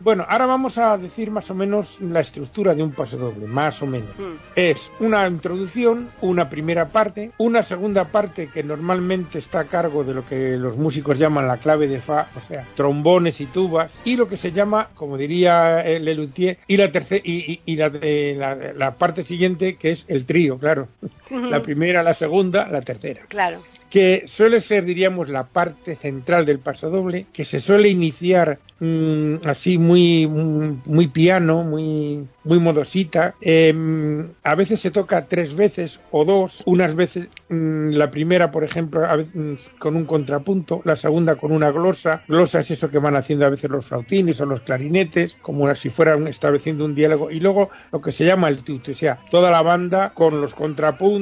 Bueno, 0.01 0.25
ahora 0.28 0.46
vamos 0.46 0.78
a 0.78 0.98
decir 0.98 1.32
más 1.32 1.50
o 1.51 1.56
menos 1.56 2.01
la 2.01 2.20
estructura 2.20 2.75
de 2.75 2.84
un 2.84 2.92
paso 2.92 3.16
doble, 3.16 3.48
más 3.48 3.82
o 3.82 3.86
menos. 3.86 4.10
Mm. 4.18 4.36
Es 4.56 4.92
una 5.00 5.25
introducción, 5.25 6.10
una 6.20 6.50
primera 6.50 6.88
parte, 6.90 7.32
una 7.38 7.63
segunda 7.63 8.06
parte 8.06 8.50
que 8.50 8.62
normalmente 8.62 9.40
está 9.40 9.62
a 9.62 9.66
cargo 9.66 10.04
de 10.04 10.16
lo 10.16 10.28
que 10.28 10.58
los 10.58 10.75
músicos 10.75 11.18
llaman 11.18 11.48
la 11.48 11.58
clave 11.58 11.88
de 11.88 12.01
fa, 12.01 12.28
o 12.36 12.42
sea, 12.42 12.66
trombones 12.75 13.40
y 13.40 13.46
tubas, 13.46 14.01
y 14.04 14.18
lo 14.18 14.28
que 14.28 14.36
se 14.36 14.51
llama, 14.51 14.90
como 14.96 15.18
diría 15.18 15.61
el 15.70 16.06
Lelutier, 16.06 16.58
y 16.68 16.77
la 16.77 16.91
tercera 16.91 17.22
y, 17.24 17.62
y, 17.65 17.80
eh, 17.80 18.36
la, 18.38 18.56
la, 18.56 18.96
parte 18.96 19.24
siguiente 19.24 19.75
que 19.75 19.91
es 19.91 20.06
el 20.08 20.25
trío, 20.25 20.58
claro. 20.58 20.88
La 21.32 21.62
primera, 21.62 22.04
la 22.04 22.14
segunda, 22.14 22.68
la 22.68 22.82
tercera. 22.82 23.22
Claro 23.28 23.60
que 23.92 24.24
suele 24.26 24.62
ser, 24.62 24.86
diríamos, 24.86 25.30
la 25.30 25.44
parte 25.44 25.98
central 25.98 26.46
del 26.46 26.60
paso 26.60 26.90
doble, 26.90 27.28
que 27.34 27.44
se 27.44 27.60
suele 27.60 27.90
iniciar 27.90 28.58
mm, 28.80 29.46
así 29.46 29.78
muy, 29.78 30.26
muy, 30.28 31.08
piano, 31.10 31.64
muy, 31.64 32.26
muy 32.46 32.60
modosita. 32.60 33.36
Em, 33.42 34.32
a 34.44 34.56
veces 34.56 34.80
se 34.80 34.92
toca 34.92 35.28
tres 35.28 35.56
veces 35.56 36.00
o 36.10 36.24
dos, 36.24 36.64
unas 36.66 36.96
veces 36.96 37.28
mm, 37.50 37.90
la 37.90 38.10
primera, 38.10 38.50
por 38.50 38.64
ejemplo, 38.64 39.06
a 39.06 39.18
veces, 39.18 39.36
mm, 39.36 39.78
con 39.78 39.98
un 39.98 40.06
contrapunto, 40.06 40.82
la 40.86 40.96
segunda 40.96 41.36
con 41.36 41.52
una 41.52 41.70
glosa. 41.72 42.24
Glosa 42.30 42.62
es 42.62 42.72
eso 42.72 42.90
que 42.90 42.98
van 42.98 43.18
haciendo 43.18 43.46
a 43.46 43.50
veces 43.50 43.70
los 43.70 43.86
flautines 43.86 44.40
o 44.40 44.46
los 44.46 44.62
clarinetes, 44.62 45.36
como 45.42 45.74
si 45.76 45.90
fueran 45.90 46.28
estableciendo 46.28 46.86
un 46.86 46.96
diálogo. 46.96 47.30
Y 47.30 47.42
luego 47.42 47.70
lo 47.92 48.00
que 48.00 48.14
se 48.14 48.24
llama 48.24 48.48
el 48.48 48.64
tute, 48.64 48.92
o 48.92 48.96
sea, 48.96 49.20
toda 49.30 49.52
la 49.52 49.62
banda 49.62 50.14
con 50.14 50.40
los 50.40 50.54
contrapuntos 50.54 51.21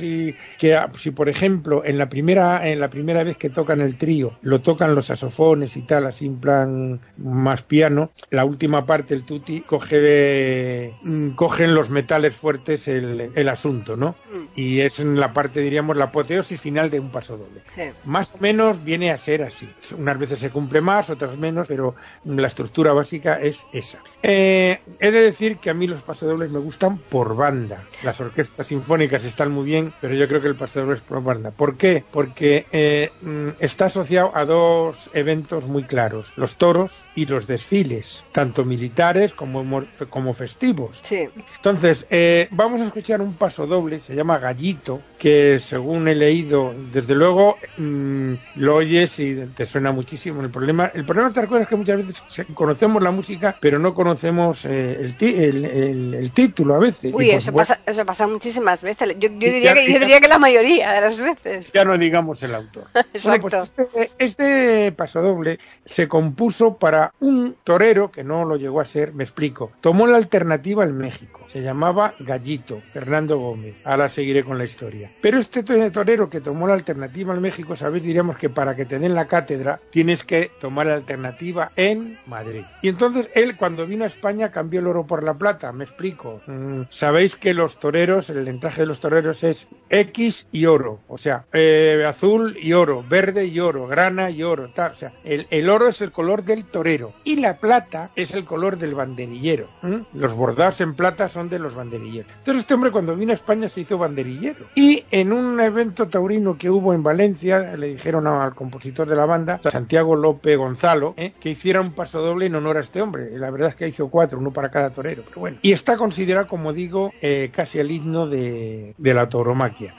y 0.00 0.34
que 0.58 0.78
si 0.98 1.10
por 1.10 1.28
ejemplo 1.28 1.82
en 1.84 1.98
la 1.98 2.08
primera, 2.08 2.68
en 2.68 2.80
la 2.80 2.90
primera 2.90 3.24
vez 3.24 3.36
que 3.36 3.50
tocan 3.50 3.80
el 3.80 3.96
trío, 3.96 4.38
lo 4.42 4.60
tocan 4.60 4.94
los 4.94 5.06
saxofones 5.06 5.76
y 5.76 5.82
tal, 5.82 6.06
así 6.06 6.26
en 6.26 6.38
plan 6.38 7.00
más 7.16 7.62
piano, 7.62 8.10
la 8.30 8.44
última 8.44 8.86
parte, 8.86 9.14
el 9.14 9.24
tutti, 9.24 9.60
coge, 9.60 10.94
mm, 11.02 11.30
cogen 11.30 11.74
los 11.74 11.90
metales 11.90 12.36
fuertes 12.36 12.88
el, 12.88 13.48
asunto, 13.48 13.96
¿no? 13.96 14.14
Mm. 14.32 14.44
Y 14.54 14.80
es 14.80 15.00
en 15.00 15.18
la 15.18 15.32
parte, 15.32 15.60
diríamos, 15.60 15.96
la 15.96 16.04
apoteosis 16.04 16.60
final 16.60 16.90
de 16.90 17.00
un 17.00 17.10
paso 17.10 17.36
doble. 17.36 17.62
Más 18.04 18.32
o 18.32 18.38
menos 18.38 18.82
viene 18.84 19.10
a 19.10 19.18
ser 19.18 19.42
así. 19.42 19.68
Unas 19.96 20.18
veces 20.18 20.38
se 20.40 20.50
cumple 20.50 20.80
más, 20.80 21.10
otras 21.10 21.36
menos, 21.36 21.68
pero 21.68 21.94
la 22.24 22.46
estructura 22.46 22.92
básica 22.92 23.38
es 23.40 23.66
esa. 23.72 24.02
Eh, 24.22 24.80
he 25.00 25.10
de 25.10 25.20
decir 25.20 25.58
que 25.58 25.70
a 25.70 25.74
mí 25.74 25.86
los 25.86 26.02
pasodobles 26.02 26.50
me 26.50 26.58
gustan 26.58 26.98
por 26.98 27.36
banda. 27.36 27.84
Las 28.02 28.20
orquestas 28.20 28.66
sinfónicas 28.66 29.24
están 29.32 29.50
muy 29.50 29.64
bien, 29.64 29.92
pero 30.00 30.14
yo 30.14 30.28
creo 30.28 30.40
que 30.40 30.48
el 30.48 30.54
pasodoble 30.54 30.94
es 30.94 31.00
por 31.00 31.22
banda. 31.22 31.50
¿Por 31.50 31.76
qué? 31.76 32.04
Porque 32.10 32.66
eh, 32.72 33.10
mm, 33.22 33.48
está 33.58 33.86
asociado 33.86 34.30
a 34.34 34.44
dos 34.44 35.10
eventos 35.14 35.66
muy 35.66 35.84
claros, 35.84 36.32
los 36.36 36.56
toros 36.56 37.06
y 37.14 37.26
los 37.26 37.46
desfiles, 37.46 38.24
tanto 38.32 38.64
militares 38.64 39.32
como, 39.32 39.64
como 40.10 40.32
festivos. 40.34 41.00
Sí. 41.02 41.28
Entonces, 41.56 42.06
eh, 42.10 42.48
vamos 42.50 42.80
a 42.80 42.84
escuchar 42.84 43.20
un 43.20 43.34
paso 43.34 43.66
doble, 43.66 44.00
se 44.00 44.14
llama 44.14 44.38
Gallito, 44.38 45.00
que 45.18 45.58
según 45.58 46.08
he 46.08 46.14
leído, 46.14 46.74
desde 46.92 47.14
luego 47.14 47.56
mm, 47.78 48.34
lo 48.56 48.76
oyes 48.76 49.18
y 49.18 49.46
te 49.54 49.66
suena 49.66 49.92
muchísimo. 49.92 50.42
El 50.42 50.50
problema, 50.50 50.90
el 50.94 51.04
problema 51.04 51.30
de 51.30 51.62
es 51.62 51.68
que 51.68 51.76
muchas 51.76 51.96
veces 51.96 52.22
conocemos 52.54 53.02
la 53.02 53.10
música, 53.10 53.56
pero 53.60 53.78
no 53.78 53.94
conocemos 53.94 54.64
eh, 54.64 55.14
el, 55.20 56.30
título 56.32 56.74
a 56.74 56.78
veces. 56.78 57.12
Uy, 57.14 57.30
eso, 57.30 57.52
pasa, 57.52 57.80
eso 57.86 58.04
pasa 58.04 58.26
muchísimas 58.26 58.82
veces. 58.82 59.16
Yo, 59.22 59.28
diría, 59.28 59.74
que, 59.74 59.92
yo 59.92 60.00
diría 60.00 60.20
que 60.20 60.28
la 60.28 60.38
mayoría 60.38 60.92
de 60.92 61.00
las 61.00 61.18
veces 61.18 61.72
no 61.84 61.98
digamos 61.98 62.42
el 62.42 62.54
autor. 62.54 62.84
Pues 63.42 63.54
este, 63.54 64.10
este, 64.18 64.92
paso 64.92 65.22
doble 65.22 65.58
se 65.84 66.08
compuso 66.08 66.76
para 66.76 67.12
un 67.20 67.56
torero 67.64 68.10
que 68.10 68.24
no 68.24 68.44
lo 68.44 68.56
llegó 68.56 68.80
a 68.80 68.84
ser, 68.84 69.12
me 69.12 69.24
explico. 69.24 69.72
Tomó 69.80 70.06
la 70.06 70.16
alternativa 70.16 70.84
en 70.84 70.96
México. 70.96 71.44
Se 71.46 71.60
llamaba 71.60 72.14
Gallito, 72.18 72.80
Fernando 72.92 73.38
Gómez. 73.38 73.76
Ahora 73.84 74.08
seguiré 74.08 74.44
con 74.44 74.58
la 74.58 74.64
historia. 74.64 75.12
Pero 75.20 75.38
este 75.38 75.62
torero 75.62 76.30
que 76.30 76.40
tomó 76.40 76.66
la 76.66 76.74
alternativa 76.74 77.34
en 77.34 77.42
México, 77.42 77.76
sabéis, 77.76 78.04
diríamos 78.04 78.38
que 78.38 78.48
para 78.48 78.74
que 78.74 78.86
te 78.86 78.98
den 78.98 79.14
la 79.14 79.26
cátedra 79.26 79.80
tienes 79.90 80.24
que 80.24 80.50
tomar 80.60 80.86
la 80.86 80.94
alternativa 80.94 81.72
en 81.76 82.18
Madrid. 82.26 82.64
Y 82.80 82.88
entonces 82.88 83.30
él, 83.34 83.56
cuando 83.56 83.86
vino 83.86 84.04
a 84.04 84.08
España, 84.08 84.50
cambió 84.50 84.80
el 84.80 84.86
oro 84.86 85.06
por 85.06 85.22
la 85.22 85.34
plata. 85.34 85.72
Me 85.72 85.84
explico. 85.84 86.40
Mm, 86.46 86.82
sabéis 86.90 87.36
que 87.36 87.54
los 87.54 87.78
toreros, 87.78 88.30
el 88.30 88.48
entraje 88.48 88.82
de 88.82 88.86
los 88.86 89.00
toreros 89.02 89.42
es 89.44 89.66
X 89.90 90.46
y 90.52 90.64
oro. 90.64 91.00
O 91.08 91.18
sea, 91.18 91.44
eh, 91.52 92.04
azul 92.08 92.56
y 92.60 92.72
oro, 92.72 93.04
verde 93.06 93.46
y 93.46 93.60
oro, 93.60 93.86
grana 93.86 94.30
y 94.30 94.42
oro, 94.42 94.70
O 94.74 94.94
sea, 94.94 95.12
el, 95.24 95.68
oro 95.68 95.88
es 95.88 96.00
el 96.00 96.12
color 96.12 96.44
del 96.44 96.64
torero 96.64 97.12
y 97.24 97.36
la 97.36 97.58
plata 97.58 98.10
es 98.16 98.32
el 98.32 98.44
color 98.44 98.78
del 98.78 98.94
banderillero. 98.94 99.68
Los 100.14 100.34
bordados 100.34 100.80
en 100.80 100.94
plata 100.94 101.28
son 101.28 101.50
de 101.50 101.58
los 101.58 101.74
banderilleros. 101.74 102.30
Entonces 102.38 102.62
este 102.62 102.74
hombre 102.74 102.92
cuando 102.92 103.16
vino 103.16 103.32
a 103.32 103.34
España 103.34 103.68
se 103.68 103.82
hizo 103.82 103.98
banderillero. 103.98 104.66
Y 104.74 105.04
en 105.10 105.32
un 105.32 105.60
evento 105.60 106.08
taurino 106.08 106.56
que 106.56 106.70
hubo 106.70 106.94
en 106.94 107.02
Valencia, 107.02 107.76
le 107.76 107.88
dijeron 107.88 108.26
al 108.26 108.54
compositor 108.54 109.08
de 109.08 109.16
la 109.16 109.26
banda, 109.26 109.60
Santiago 109.70 110.14
López 110.14 110.56
Gonzalo, 110.56 111.14
¿eh? 111.16 111.34
que 111.40 111.50
hiciera 111.50 111.80
un 111.80 111.92
paso 111.92 112.22
doble 112.22 112.46
en 112.46 112.54
honor 112.54 112.76
a 112.76 112.80
este 112.80 113.02
hombre. 113.02 113.36
La 113.36 113.50
verdad 113.50 113.70
es 113.70 113.74
que 113.74 113.88
hizo 113.88 114.08
cuatro, 114.08 114.38
uno 114.38 114.52
para 114.52 114.70
cada 114.70 114.90
torero, 114.90 115.24
pero 115.26 115.40
bueno. 115.40 115.58
Y 115.60 115.72
está 115.72 115.96
considerado, 115.96 116.46
como 116.46 116.72
digo, 116.72 117.12
eh, 117.20 117.50
casi 117.52 117.78
el 117.80 117.90
himno 117.90 118.28
de, 118.28 118.91
de 118.96 119.14
la 119.14 119.28
tauromaquia. 119.28 119.96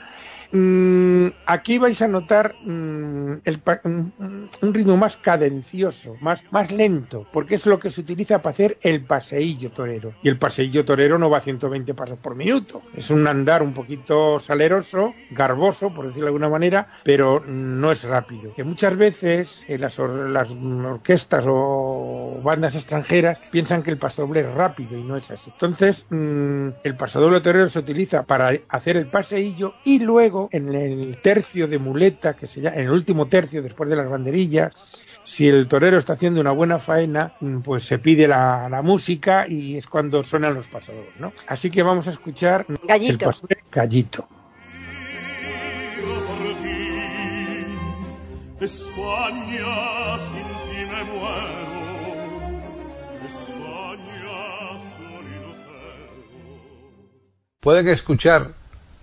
Mm, 0.52 1.28
aquí 1.46 1.78
vais 1.78 2.00
a 2.02 2.08
notar 2.08 2.54
mm, 2.64 3.34
un 4.62 4.74
ritmo 4.74 4.96
más 4.96 5.16
cadencioso, 5.16 6.16
más, 6.20 6.42
más 6.50 6.70
lento, 6.70 7.26
porque 7.32 7.56
es 7.56 7.66
lo 7.66 7.78
que 7.78 7.90
se 7.90 8.00
utiliza 8.00 8.42
para 8.42 8.52
hacer 8.52 8.78
el 8.82 9.04
paseillo 9.04 9.70
torero. 9.70 10.14
Y 10.22 10.28
el 10.28 10.38
paseillo 10.38 10.84
torero 10.84 11.18
no 11.18 11.30
va 11.30 11.38
a 11.38 11.40
120 11.40 11.94
pasos 11.94 12.18
por 12.18 12.34
minuto. 12.34 12.82
Es 12.94 13.10
un 13.10 13.26
andar 13.26 13.62
un 13.62 13.74
poquito 13.74 14.38
saleroso, 14.40 15.14
garboso, 15.30 15.92
por 15.92 16.06
decirlo 16.06 16.26
de 16.26 16.28
alguna 16.28 16.48
manera, 16.48 16.88
pero 17.02 17.40
no 17.40 17.92
es 17.92 18.04
rápido. 18.04 18.54
Que 18.54 18.64
muchas 18.64 18.96
veces 18.96 19.64
eh, 19.68 19.78
las, 19.78 19.98
las 19.98 20.50
orquestas 20.50 21.44
o 21.48 22.40
bandas 22.42 22.74
extranjeras 22.74 23.38
piensan 23.50 23.82
que 23.82 23.90
el 23.90 23.98
pasodoble 23.98 24.40
es 24.40 24.54
rápido 24.54 24.98
y 24.98 25.02
no 25.02 25.16
es 25.16 25.30
así. 25.30 25.50
Entonces, 25.50 26.06
mm, 26.10 26.68
el 26.82 26.96
pasodoble 26.96 27.40
torero 27.40 27.68
se 27.68 27.78
utiliza 27.78 28.24
para 28.24 28.52
hacer 28.68 28.96
el 28.96 29.06
paseillo 29.06 29.74
y 29.84 30.00
luego 30.00 30.43
en 30.52 30.74
el 30.74 31.20
tercio 31.22 31.68
de 31.68 31.78
muleta, 31.78 32.34
que 32.34 32.46
se 32.46 32.60
llama, 32.60 32.76
en 32.76 32.84
el 32.84 32.90
último 32.90 33.26
tercio 33.26 33.62
después 33.62 33.88
de 33.88 33.96
las 33.96 34.08
banderillas, 34.08 34.72
si 35.24 35.48
el 35.48 35.66
torero 35.68 35.98
está 35.98 36.12
haciendo 36.12 36.40
una 36.40 36.52
buena 36.52 36.78
faena, 36.78 37.34
mm, 37.40 37.60
pues 37.60 37.84
se 37.84 37.98
pide 37.98 38.28
la, 38.28 38.80
música 38.84 39.46
y 39.48 39.76
es 39.76 39.86
cuando 39.86 40.22
suenan 40.22 40.54
los 40.54 40.68
pasadores, 40.68 41.14
¿no? 41.18 41.32
Así 41.46 41.70
que 41.70 41.82
vamos 41.82 42.06
a 42.08 42.10
escuchar 42.10 42.66
Gallito. 42.86 43.30
el 43.48 43.56
Gallito. 43.70 44.28
Pueden 57.60 57.88
escuchar 57.88 58.42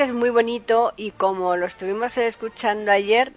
que 0.00 0.04
es 0.04 0.14
muy 0.14 0.30
bonito 0.30 0.94
y 0.96 1.10
como 1.10 1.56
lo 1.56 1.66
estuvimos 1.66 2.16
escuchando 2.16 2.90
ayer, 2.90 3.34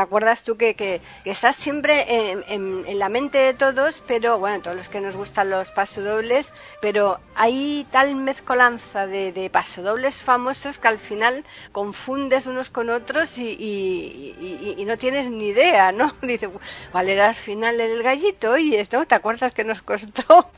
¿te 0.00 0.04
acuerdas 0.04 0.44
tú 0.44 0.56
que, 0.56 0.74
que, 0.74 1.02
estás 1.26 1.56
siempre 1.56 2.06
en, 2.48 2.98
la 2.98 3.10
mente 3.10 3.36
de 3.36 3.52
todos, 3.52 4.02
pero 4.06 4.38
bueno, 4.38 4.62
todos 4.62 4.74
los 4.74 4.88
que 4.88 4.98
nos 4.98 5.14
gustan 5.14 5.50
los 5.50 5.72
pasodobles, 5.72 6.54
pero 6.80 7.20
hay 7.34 7.86
tal 7.90 8.14
mezcolanza 8.14 9.06
de, 9.06 9.30
de 9.32 9.50
pasodobles 9.50 10.18
famosos 10.18 10.78
que 10.78 10.88
al 10.88 10.98
final 10.98 11.44
confundes 11.72 12.46
unos 12.46 12.70
con 12.70 12.88
otros 12.88 13.36
y, 13.36 13.44
y, 14.78 14.84
no 14.86 14.96
tienes 14.96 15.30
ni 15.30 15.48
idea, 15.48 15.92
¿no? 15.92 16.14
Dice, 16.22 16.48
¿cuál 16.90 17.10
era 17.10 17.26
al 17.28 17.34
final 17.34 17.78
el 17.78 18.02
gallito? 18.02 18.56
Y 18.56 18.76
esto, 18.76 19.04
¿te 19.04 19.14
acuerdas 19.14 19.52
que 19.52 19.64
nos 19.64 19.82
costó? 19.82 20.50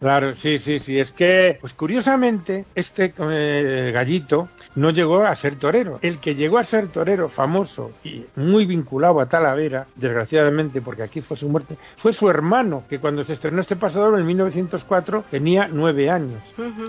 Claro, 0.00 0.34
sí, 0.34 0.58
sí, 0.58 0.78
sí. 0.78 0.98
Es 0.98 1.10
que, 1.10 1.58
pues 1.60 1.74
curiosamente, 1.74 2.64
este 2.74 3.12
eh, 3.18 3.90
gallito 3.92 4.48
no 4.74 4.88
llegó 4.88 5.22
a 5.22 5.36
ser 5.36 5.56
torero. 5.56 5.98
El 6.00 6.18
que 6.18 6.34
llegó 6.34 6.58
a 6.58 6.64
ser 6.64 6.88
torero 6.88 7.28
famoso 7.28 7.92
y 8.02 8.24
muy 8.36 8.64
vinculado 8.64 8.85
a 9.20 9.26
Talavera, 9.28 9.86
desgraciadamente, 9.94 10.80
porque 10.80 11.02
aquí 11.02 11.20
fue 11.20 11.36
su 11.36 11.48
muerte, 11.48 11.76
fue 11.96 12.12
su 12.12 12.28
hermano, 12.28 12.84
que 12.88 12.98
cuando 12.98 13.24
se 13.24 13.32
estrenó 13.32 13.60
este 13.60 13.76
pasador 13.76 14.18
en 14.18 14.26
1904 14.26 15.24
tenía 15.30 15.68
nueve 15.70 16.10
años. 16.10 16.42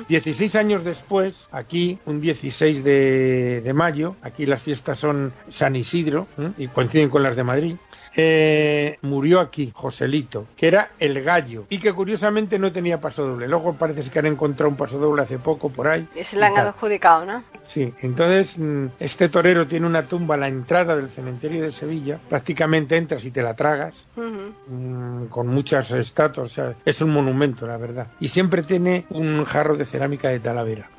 Dieciséis 0.07 0.55
años 0.55 0.83
después, 0.83 1.49
aquí, 1.51 1.99
un 2.05 2.21
16 2.21 2.83
de, 2.83 3.71
mayo, 3.75 4.15
aquí 4.21 4.45
las 4.45 4.61
fiestas 4.61 4.99
son 4.99 5.33
San 5.49 5.75
Isidro 5.75 6.27
y 6.57 6.67
coinciden 6.67 7.09
con 7.09 7.23
las 7.23 7.35
de 7.35 7.43
Madrid, 7.43 7.75
eh, 8.19 8.97
murió 9.03 9.39
aquí, 9.39 9.71
Joselito, 9.75 10.47
que 10.57 10.67
era 10.67 10.89
el 10.99 11.21
gallo 11.21 11.65
y 11.69 11.77
que 11.77 11.93
curiosamente 11.93 12.57
no 12.57 12.71
tenía 12.71 12.99
paso 12.99 13.27
doble. 13.27 13.47
Luego 13.47 13.75
parece 13.75 14.09
que 14.09 14.17
han 14.17 14.25
encontrado 14.25 14.71
un 14.71 14.75
paso 14.75 14.97
doble 14.97 15.21
hace 15.21 15.37
poco 15.37 15.69
por 15.69 15.87
ahí. 15.87 16.07
Y 16.15 16.23
se 16.23 16.39
le 16.39 16.47
han 16.47 16.57
adjudicado, 16.57 17.25
¿no? 17.25 17.43
Sí, 17.67 17.93
entonces 18.01 18.57
mm, 18.57 18.87
este 18.99 19.29
torero 19.29 19.67
tiene 19.67 19.85
una 19.85 20.01
tumba 20.01 20.33
a 20.33 20.37
la 20.39 20.47
entrada 20.47 20.95
del 20.95 21.09
cementerio 21.09 21.61
de 21.61 21.69
Sevilla. 21.69 22.19
Prácticamente 22.27 22.97
entras 22.97 23.23
y 23.23 23.29
te 23.29 23.43
la 23.43 23.55
tragas, 23.55 24.07
mm, 24.15 25.25
con 25.27 25.47
muchas 25.47 25.91
estatuas. 25.91 26.49
O 26.49 26.51
sea, 26.51 26.75
es 26.85 26.99
un 27.01 27.11
monumento, 27.11 27.67
la 27.67 27.77
verdad. 27.77 28.07
Y 28.19 28.29
siempre 28.29 28.63
tiene 28.63 29.05
un 29.11 29.45
jarro 29.45 29.77
de 29.77 29.85
cerámica 29.85 30.29
de 30.29 30.39
Talavera. 30.39 30.89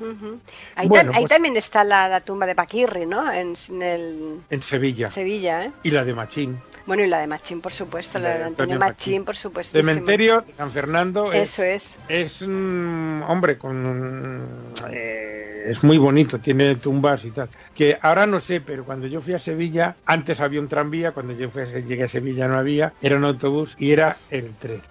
Ahí, 0.75 0.87
pues 0.87 1.05
también 1.27 1.57
está 1.57 1.83
la, 1.83 2.21
tumba 2.21 2.45
de 2.45 2.55
Paquirri, 2.55 3.05
¿no? 3.05 3.29
En, 3.29 3.55
el... 3.81 4.39
en 4.49 4.61
Sevilla. 4.63 5.09
Sevilla, 5.11 5.65
¿eh? 5.65 5.71
Y 5.83 5.91
la 5.91 6.05
de 6.05 6.13
Machín. 6.13 6.61
Bueno, 6.89 7.03
y 7.03 7.07
la 7.07 7.19
de 7.19 7.27
Machín, 7.27 7.61
por 7.61 7.71
supuesto, 7.71 8.17
la, 8.17 8.35
de 8.35 8.43
Antonio, 8.45 8.79
Machín, 8.79 9.23
por 9.23 9.35
supuesto. 9.35 9.77
Cementerio 9.77 10.41
de 10.41 10.53
San 10.53 10.71
Fernando. 10.71 11.31
Eso 11.31 11.61
es. 11.61 11.95
Es, 12.07 12.41
un 12.41 13.23
hombre 13.27 13.59
con. 13.59 14.71
Eh, 14.91 15.65
es 15.67 15.83
muy 15.83 15.99
bonito, 15.99 16.39
tiene 16.39 16.75
tumbas 16.77 17.25
y 17.25 17.29
tal. 17.29 17.47
Que 17.75 17.99
ahora 18.01 18.25
no 18.25 18.39
sé, 18.39 18.59
pero 18.59 18.85
cuando 18.85 19.05
yo 19.05 19.21
fui 19.21 19.35
a 19.35 19.39
Sevilla, 19.39 19.97
antes 20.03 20.39
había 20.39 20.59
un 20.59 20.67
tranvía, 20.67 21.11
cuando 21.11 21.33
yo 21.33 21.51
fui 21.51 21.61
a, 21.61 21.65
llegué 21.65 22.05
a 22.05 22.07
Sevilla 22.07 22.47
no 22.47 22.57
había, 22.57 22.93
era 23.03 23.17
un 23.17 23.23
autobús 23.23 23.75
y 23.77 23.91
era 23.91 24.17
el 24.31 24.55
13. 24.55 24.81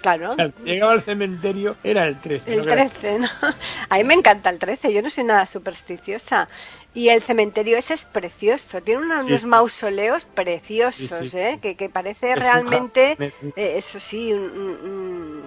claro. 0.00 0.36
llegaba 0.64 0.92
al 0.92 1.02
cementerio, 1.02 1.76
era 1.84 2.08
el 2.08 2.18
13. 2.20 2.54
El 2.54 2.64
13, 2.64 3.18
¿no? 3.18 3.28
A 3.90 3.96
mí 3.98 4.04
me 4.04 4.14
encanta 4.14 4.48
el 4.48 4.58
13, 4.58 4.94
yo 4.94 5.02
no 5.02 5.10
soy 5.10 5.24
nada 5.24 5.46
supersticiosa. 5.46 6.48
Y 6.94 7.08
el 7.08 7.22
cementerio 7.22 7.76
ese 7.76 7.94
es 7.94 8.04
precioso, 8.04 8.80
tiene 8.80 9.02
unos, 9.02 9.44
mausoleos 9.44 10.24
preciosos, 10.26 11.34
¿eh? 11.34 11.58
Que, 11.60 11.74
que, 11.74 11.88
parece 11.88 12.36
realmente, 12.36 13.16
eh, 13.56 13.74
eso 13.76 13.98
sí, 13.98 14.32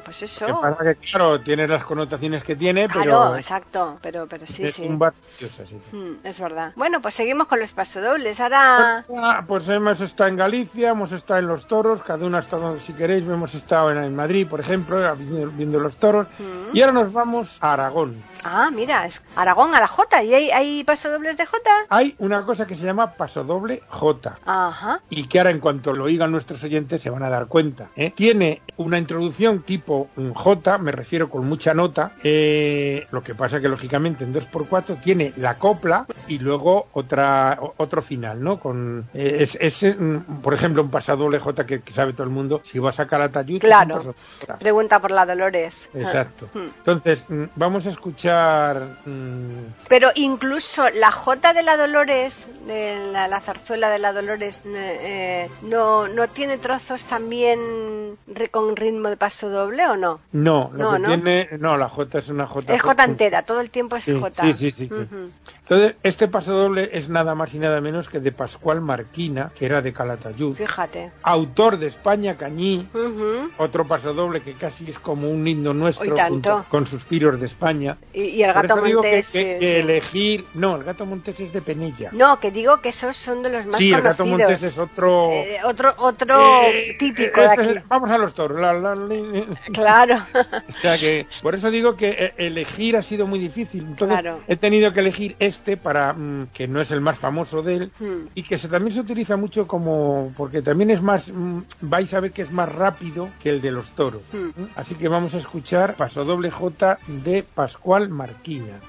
pues 0.03 0.23
eso. 0.23 0.45
Que 0.77 0.85
que, 0.85 0.95
claro, 1.09 1.39
tiene 1.39 1.65
las 1.65 1.85
connotaciones 1.85 2.43
que 2.43 2.57
tiene, 2.57 2.87
claro, 2.87 3.01
pero... 3.01 3.35
exacto, 3.37 3.97
pero, 4.01 4.27
pero 4.27 4.45
sí, 4.45 4.63
es 4.63 4.73
sí. 4.73 4.87
Un 4.87 4.97
mm, 4.97 6.25
es 6.25 6.39
verdad. 6.39 6.73
Bueno, 6.75 7.01
pues 7.01 7.15
seguimos 7.15 7.47
con 7.47 7.61
los 7.61 7.71
pasodobles, 7.71 8.41
ahora... 8.41 9.05
Pues, 9.07 9.47
pues, 9.47 9.69
hemos 9.69 10.01
estado 10.01 10.29
en 10.29 10.35
Galicia, 10.35 10.89
hemos 10.89 11.13
estado 11.13 11.39
en 11.39 11.47
los 11.47 11.65
toros, 11.65 12.03
cada 12.03 12.25
uno 12.25 12.35
ha 12.35 12.41
estado, 12.41 12.77
si 12.81 12.91
queréis, 12.91 13.23
hemos 13.23 13.55
estado 13.55 13.91
en, 13.91 14.15
Madrid, 14.15 14.45
por 14.47 14.59
ejemplo, 14.59 15.15
viendo, 15.15 15.79
los 15.79 15.95
toros, 15.95 16.27
mm. 16.39 16.75
y 16.75 16.81
ahora 16.81 16.91
nos 16.91 17.13
vamos 17.13 17.57
a 17.61 17.71
Aragón. 17.71 18.21
Ah, 18.43 18.69
mira, 18.71 19.05
es 19.05 19.21
Aragón 19.35 19.73
a 19.73 19.79
la 19.79 19.87
J. 19.87 20.23
¿Y 20.23 20.33
hay, 20.33 20.51
hay 20.51 20.83
pasodobles 20.83 21.36
Hay 21.89 22.15
una 22.19 22.45
cosa 22.45 22.65
que 22.65 22.75
se 22.75 22.85
llama 22.85 23.13
pasodoble 23.13 23.81
J. 23.87 24.39
Ajá. 24.45 25.01
Y 25.09 25.27
que 25.27 25.39
ahora, 25.39 25.51
en 25.51 25.59
cuanto 25.59 25.93
lo 25.93 26.05
oigan 26.05 26.31
nuestros 26.31 26.63
oyentes, 26.63 27.01
se 27.01 27.09
van 27.09 27.23
a 27.23 27.29
dar 27.29 27.47
cuenta. 27.47 27.89
¿eh? 27.95 28.11
Tiene 28.15 28.61
una 28.77 28.97
introducción 28.97 29.61
tipo 29.61 30.09
J, 30.33 30.77
me 30.77 30.91
refiero 30.91 31.29
con 31.29 31.47
mucha 31.47 31.73
nota. 31.73 32.13
Eh, 32.23 33.07
lo 33.11 33.23
que 33.23 33.35
pasa 33.35 33.59
que, 33.59 33.69
lógicamente, 33.69 34.23
en 34.23 34.33
2x4 34.33 34.99
tiene 35.01 35.33
la 35.37 35.57
copla 35.57 36.05
y 36.27 36.39
luego 36.39 36.87
otra 36.93 37.57
otro 37.77 38.01
final, 38.01 38.43
¿no? 38.43 38.59
Con 38.59 39.07
eh, 39.13 39.45
es, 39.59 39.83
mm, 39.83 40.41
por 40.41 40.53
ejemplo, 40.53 40.81
un 40.81 40.89
pasodoble 40.89 41.39
J 41.39 41.65
que, 41.65 41.81
sabe 41.91 42.13
todo 42.13 42.23
el 42.23 42.29
mundo. 42.29 42.61
Si 42.63 42.79
va 42.79 42.89
a 42.89 42.93
sacar 42.93 43.21
a 43.21 43.29
Tayud, 43.29 43.59
claro. 43.59 44.13
Pregunta 44.59 44.99
por 44.99 45.11
la 45.11 45.25
Dolores. 45.25 45.89
Exacto. 45.93 46.49
Ah. 46.55 46.59
Entonces, 46.77 47.25
mm, 47.29 47.43
vamos 47.55 47.85
a 47.85 47.89
escuchar 47.89 48.27
Mm, 49.05 49.73
Pero 49.87 50.11
incluso 50.15 50.89
la 50.89 51.11
J 51.11 51.26
de 51.35 51.61
la 51.61 51.75
Dolores, 51.75 52.47
de 52.67 53.11
la, 53.11 53.41
zarzuela 53.41 53.89
de 53.89 53.99
la 53.99 54.13
Dolores, 54.13 54.61
eh, 54.65 55.49
no, 55.61 56.07
¿no 56.07 56.29
tiene 56.29 56.57
trozos 56.57 57.03
también 57.03 58.17
con 58.49 58.77
ritmo 58.77 59.09
de 59.09 59.17
paso 59.17 59.49
doble 59.49 59.85
o 59.87 59.97
no? 59.97 60.21
No, 60.31 60.71
no, 60.73 60.97
tiene, 61.01 61.49
no, 61.59 61.75
la 61.75 61.89
J 61.89 62.19
es 62.19 62.29
una 62.29 62.47
J. 62.47 62.73
Es 62.73 62.81
J 62.81 63.03
entera, 63.03 63.43
todo 63.43 63.59
el 63.59 63.69
tiempo 63.71 63.97
es 63.97 64.05
J. 64.05 64.53
Sí, 64.53 64.53
sí, 64.53 64.71
sí. 64.71 64.89
Entonces, 65.69 65.95
este 66.01 66.29
paso 66.29 66.53
doble 66.53 66.89
es 66.93 67.09
nada 67.09 67.35
más 67.35 67.53
y 67.53 67.59
nada 67.59 67.81
menos 67.81 68.07
que 68.07 68.21
de 68.21 68.31
Pascual 68.31 68.79
Marquina, 68.79 69.51
que 69.59 69.65
era 69.65 69.81
de 69.81 69.91
Calatayud. 69.91 70.55
Fíjate. 70.55 71.11
Autor 71.23 71.77
de 71.77 71.87
España 71.87 72.37
Cañí, 72.37 72.87
otro 73.57 73.85
paso 73.85 74.13
doble 74.13 74.41
que 74.41 74.53
casi 74.53 74.89
es 74.89 74.97
como 74.97 75.29
un 75.29 75.45
himno 75.45 75.73
nuestro 75.73 76.15
junto 76.15 76.65
con 76.69 76.87
Suspiros 76.87 77.37
de 77.37 77.47
España. 77.47 77.97
Y, 78.13 78.41
el 78.41 78.53
gato 78.53 78.77
Montés. 78.77 79.31
que, 79.31 79.79
elegir. 79.81 80.45
No, 80.53 80.77
el 80.77 80.85
gato 80.85 81.05
Montés 81.05 81.37
es 81.41 81.51
de 81.51 81.61
Penilla. 81.61 82.11
No, 82.13 82.39
que 82.39 82.49
digo 82.51 82.79
que 82.79 82.89
esos 82.89 83.17
son 83.17 83.43
de 83.43 83.49
los 83.49 83.65
más 83.65 83.77
sí, 83.77 83.91
conocidos. 83.91 83.93
Sí, 83.93 83.93
el 83.93 84.01
gato 84.01 84.25
Montés 84.25 84.63
es 84.63 84.77
otro. 84.77 85.31
Eh, 85.31 85.59
otro 85.65 85.95
otro 85.97 86.63
eh, 86.63 86.95
típico 86.97 87.41
de 87.41 87.47
aquí. 87.47 87.83
vamos 87.89 88.09
a 88.09 88.17
los 88.17 88.33
toros. 88.33 88.57
claro. 89.73 90.25
o 90.69 90.71
sea 90.71 90.97
que, 90.97 91.27
por 91.41 91.55
eso 91.55 91.69
digo 91.71 91.97
que 91.97 92.09
eh, 92.09 92.33
elegir 92.37 92.95
ha 92.95 93.01
sido 93.01 93.27
muy 93.27 93.37
difícil. 93.37 93.81
Entonces, 93.81 94.17
he 94.47 94.55
tenido 94.55 94.93
que 94.93 95.01
elegir 95.01 95.35
este 95.39 95.56
este 95.57 95.75
para 95.75 96.13
mm, 96.13 96.49
que 96.53 96.67
no 96.67 96.79
es 96.79 96.91
el 96.91 97.01
más 97.01 97.17
famoso 97.17 97.61
de 97.61 97.75
él 97.75 97.91
hmm. 97.99 98.29
y 98.35 98.43
que 98.43 98.57
se, 98.57 98.67
también 98.67 98.93
se 98.93 99.01
utiliza 99.01 99.37
mucho 99.37 99.67
como 99.67 100.31
porque 100.37 100.61
también 100.61 100.91
es 100.91 101.01
más 101.01 101.29
mm, 101.29 101.59
vais 101.81 102.13
a 102.13 102.19
ver 102.19 102.31
que 102.31 102.43
es 102.43 102.51
más 102.51 102.69
rápido 102.73 103.29
que 103.41 103.49
el 103.49 103.61
de 103.61 103.71
los 103.71 103.91
toros 103.91 104.21
hmm. 104.31 104.63
así 104.75 104.95
que 104.95 105.07
vamos 105.07 105.33
a 105.33 105.37
escuchar 105.37 105.95
Paso 105.95 106.23
Doble 106.23 106.51
J 106.51 106.99
de 107.23 107.43
Pascual 107.43 108.09
Marquina 108.09 108.79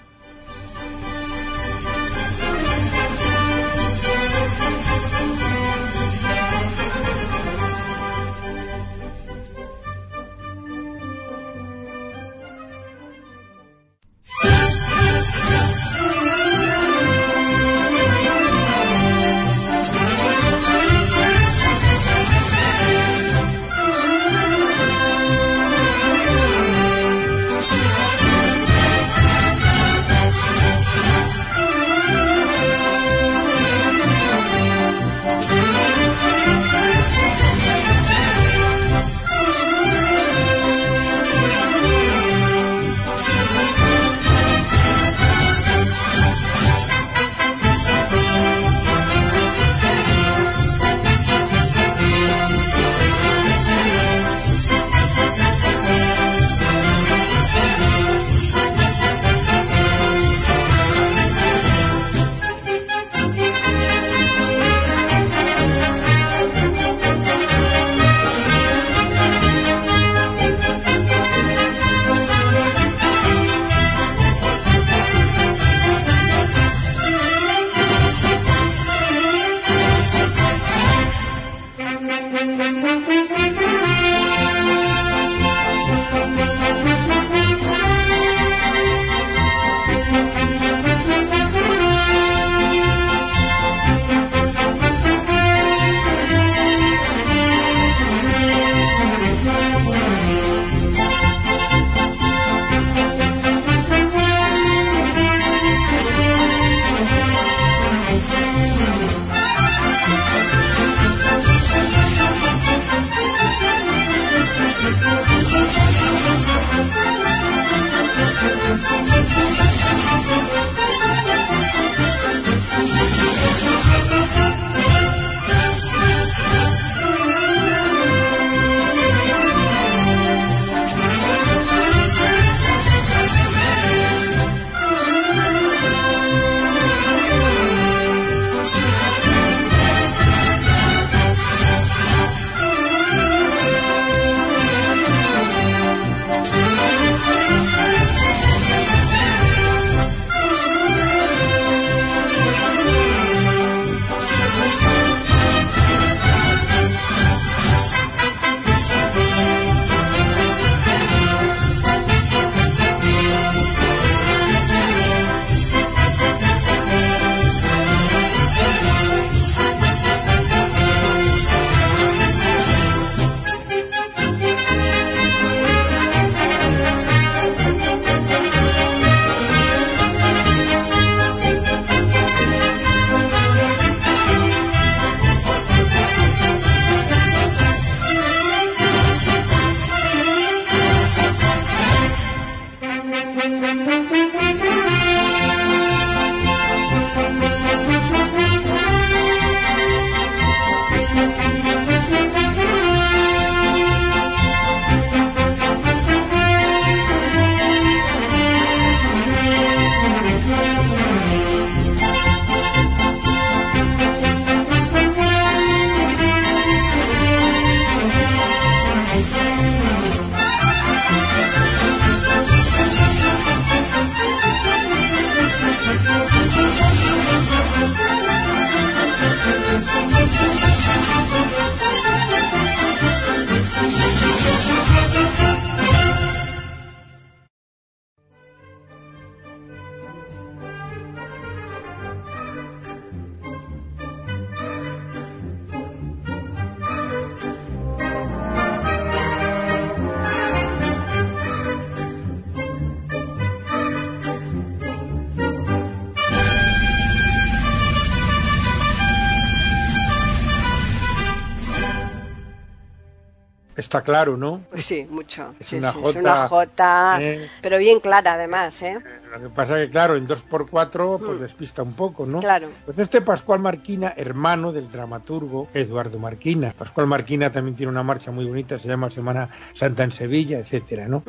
está 263.89 264.03
claro, 264.03 264.37
¿no? 264.37 264.61
Pues 264.71 264.85
sí, 264.85 265.07
mucho. 265.09 265.55
Es 265.59 265.69
Sí, 265.69 265.77
una 265.77 265.91
sí, 265.93 265.99
jota, 265.99 266.09
es 266.11 266.17
una 266.17 266.49
jota, 266.49 267.19
eh. 267.23 267.49
pero 267.63 267.79
bien 267.79 268.01
clara 268.01 268.35
además, 268.35 268.83
¿eh? 268.83 268.99
Lo 269.33 269.41
que 269.41 269.49
pasa 269.51 269.77
que, 269.77 269.91
claro, 269.91 270.17
en 270.17 270.27
2x4 270.27 271.19
pues 271.19 271.41
despista 271.41 271.83
un 271.83 271.95
poco, 271.95 272.27
¿no? 272.27 272.39
Hmm. 272.39 272.43
Claro. 272.43 272.69
Pues 272.85 272.99
este 272.99 273.21
Pascual 273.21 273.61
Marquina, 273.61 274.15
hermano 274.17 274.73
del 274.73 274.91
dramaturgo 274.91 275.69
Eduardo 275.75 276.19
Marquina. 276.19 276.75
Pascual 276.77 277.07
Marquina 277.07 277.51
también 277.51 277.77
tiene 277.77 277.93
una 277.93 278.03
marcha 278.03 278.31
muy 278.31 278.45
bonita, 278.45 278.79
se 278.79 278.89
llama 278.89 279.11
Semana 279.11 279.51
Santa 279.75 280.05
en 280.05 280.13
Sevilla, 280.13 280.59
etcétera, 280.59 281.09
¿no? 281.09 281.23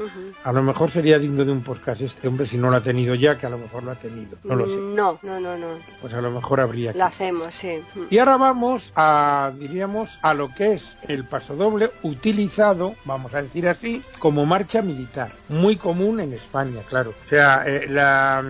A 0.43 0.51
lo 0.51 0.63
mejor 0.63 0.89
sería 0.89 1.19
digno 1.19 1.45
de 1.45 1.51
un 1.51 1.62
podcast 1.62 2.01
este 2.01 2.27
hombre 2.27 2.45
si 2.45 2.57
no 2.57 2.69
lo 2.69 2.77
ha 2.77 2.83
tenido 2.83 3.15
ya, 3.15 3.38
que 3.38 3.45
a 3.45 3.49
lo 3.49 3.57
mejor 3.57 3.83
lo 3.83 3.91
ha 3.91 3.95
tenido. 3.95 4.38
No 4.43 4.55
lo 4.55 4.67
sé. 4.67 4.77
No, 4.77 5.19
no, 5.21 5.39
no, 5.39 5.57
no. 5.57 5.67
Pues 6.01 6.13
a 6.13 6.21
lo 6.21 6.31
mejor 6.31 6.62
habría 6.62 6.93
que. 6.93 6.99
Lo 6.99 7.05
hacemos, 7.05 7.53
sí. 7.53 7.81
Mm. 7.95 8.01
Y 8.09 8.17
ahora 8.17 8.38
vamos 8.38 8.93
a, 8.95 9.51
diríamos, 9.57 10.19
a 10.21 10.33
lo 10.33 10.53
que 10.53 10.73
es 10.73 10.97
el 11.07 11.25
pasodoble 11.25 11.91
utilizado, 12.03 12.95
vamos 13.05 13.33
a 13.33 13.41
decir 13.41 13.67
así, 13.67 14.01
como 14.19 14.45
marcha 14.45 14.81
militar. 14.81 15.31
Muy 15.49 15.75
común 15.75 16.19
en 16.19 16.33
España, 16.33 16.81
claro. 16.88 17.13
O 17.25 17.27
sea, 17.27 17.63
eh, 17.65 17.88
la, 17.89 18.41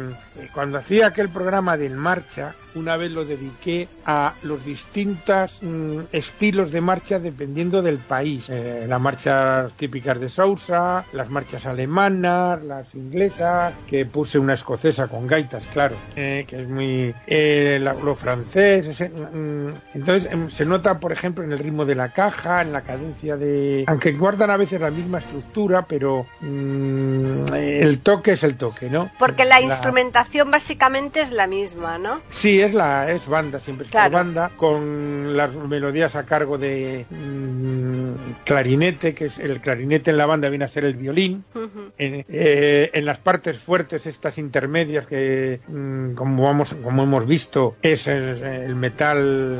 cuando 0.53 0.77
hacía 0.77 1.07
aquel 1.07 1.29
programa 1.29 1.77
de 1.77 1.87
En 1.87 1.95
Marcha, 1.97 2.53
una 2.75 2.97
vez 2.97 3.11
lo 3.11 3.25
dediqué 3.25 3.87
a 4.05 4.33
los 4.43 4.63
distintos 4.63 5.59
mm, 5.61 5.99
estilos 6.11 6.71
de 6.71 6.81
marcha 6.81 7.19
dependiendo 7.19 7.81
del 7.81 7.97
país. 7.97 8.47
Eh, 8.49 8.85
las 8.87 9.01
marchas 9.01 9.73
típicas 9.73 10.19
de 10.19 10.29
Sousa, 10.29 11.05
las 11.13 11.29
marchas 11.29 11.65
alemanas, 11.65 12.63
las 12.63 12.93
inglesas, 12.95 13.73
que 13.87 14.05
puse 14.05 14.37
una 14.39 14.53
escocesa 14.53 15.07
con 15.07 15.25
gaitas, 15.27 15.65
claro, 15.73 15.95
eh, 16.15 16.45
que 16.47 16.61
es 16.61 16.67
muy... 16.67 17.13
eh, 17.27 17.79
la- 17.81 17.93
lo 17.93 18.15
francés, 18.15 18.85
ese, 18.85 19.09
mm, 19.09 19.69
entonces 19.95 20.31
em, 20.31 20.49
se 20.49 20.65
nota, 20.65 20.99
por 20.99 21.11
ejemplo, 21.11 21.43
en 21.43 21.51
el 21.51 21.59
ritmo 21.59 21.85
de 21.85 21.95
la 21.95 22.13
caja, 22.13 22.61
en 22.61 22.71
la 22.71 22.81
cadencia 22.81 23.35
de... 23.35 23.83
Aunque 23.87 24.11
guardan 24.13 24.51
a 24.51 24.57
veces 24.57 24.79
la 24.79 24.91
misma 24.91 25.17
estructura, 25.19 25.85
pero 25.87 26.25
mm, 26.41 27.53
el 27.53 27.99
toque 27.99 28.31
es 28.33 28.43
el 28.43 28.55
toque, 28.57 28.89
¿no? 28.89 29.09
Porque 29.19 29.45
la 29.45 29.59
instrumentación 29.61 30.28
básicamente 30.49 31.21
es 31.21 31.31
la 31.31 31.47
misma, 31.47 31.97
¿no? 31.97 32.21
Sí, 32.29 32.61
es 32.61 32.73
la 32.73 33.11
es 33.11 33.27
banda, 33.27 33.59
siempre 33.59 33.85
es 33.85 33.91
por 33.91 33.99
Claro. 33.99 34.13
banda, 34.13 34.51
con 34.55 35.35
las 35.35 35.55
melodías 35.55 36.15
a 36.15 36.25
cargo 36.25 36.57
de 36.57 37.05
mm, 37.09 38.43
clarinete, 38.43 39.13
que 39.13 39.25
es 39.25 39.39
el 39.39 39.61
clarinete 39.61 40.11
en 40.11 40.17
la 40.17 40.25
banda 40.25 40.49
viene 40.49 40.65
a 40.65 40.69
ser 40.69 40.85
el 40.85 40.95
violín. 40.95 41.43
Ujú. 41.53 41.91
En, 41.97 42.25
eh, 42.29 42.89
en 42.93 43.05
las 43.05 43.19
partes 43.19 43.57
fuertes, 43.59 44.05
estas 44.05 44.37
intermedias 44.37 45.05
que, 45.07 45.59
mm, 45.67 46.13
como 46.13 46.43
vamos, 46.43 46.73
como 46.83 47.03
hemos 47.03 47.25
visto, 47.25 47.75
es 47.81 48.07
el, 48.07 48.41
el 48.43 48.75
metal 48.75 49.59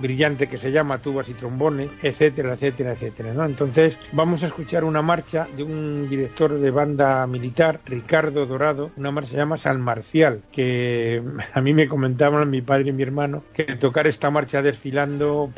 brillante 0.00 0.46
que 0.48 0.58
se 0.58 0.72
llama 0.72 0.98
tubas 0.98 1.28
y 1.28 1.34
trombones, 1.34 1.90
etcétera, 2.02 2.54
etcétera, 2.54 2.92
etcétera. 2.92 3.32
¿no? 3.34 3.44
Entonces, 3.44 3.98
vamos 4.12 4.42
a 4.42 4.46
escuchar 4.46 4.84
una 4.84 5.02
marcha 5.02 5.46
de 5.56 5.62
un 5.62 6.08
director 6.08 6.52
de 6.58 6.70
banda 6.70 7.26
militar, 7.26 7.80
Ricardo 7.86 8.46
Dorado, 8.46 8.90
una 8.96 9.10
marcha 9.10 9.30
que 9.30 9.34
se 9.36 9.40
llama 9.40 9.56
San 9.58 9.80
Que 10.50 11.22
a 11.54 11.60
mí 11.60 11.74
me 11.74 11.88
comentaban 11.88 12.50
mi 12.50 12.62
padre 12.62 12.90
y 12.90 12.92
mi 12.92 13.02
hermano 13.02 13.48
que 13.52 13.64
tocar 13.76 14.06
esta 14.06 14.30
marcha 14.30 14.62
desfilando 14.62 15.56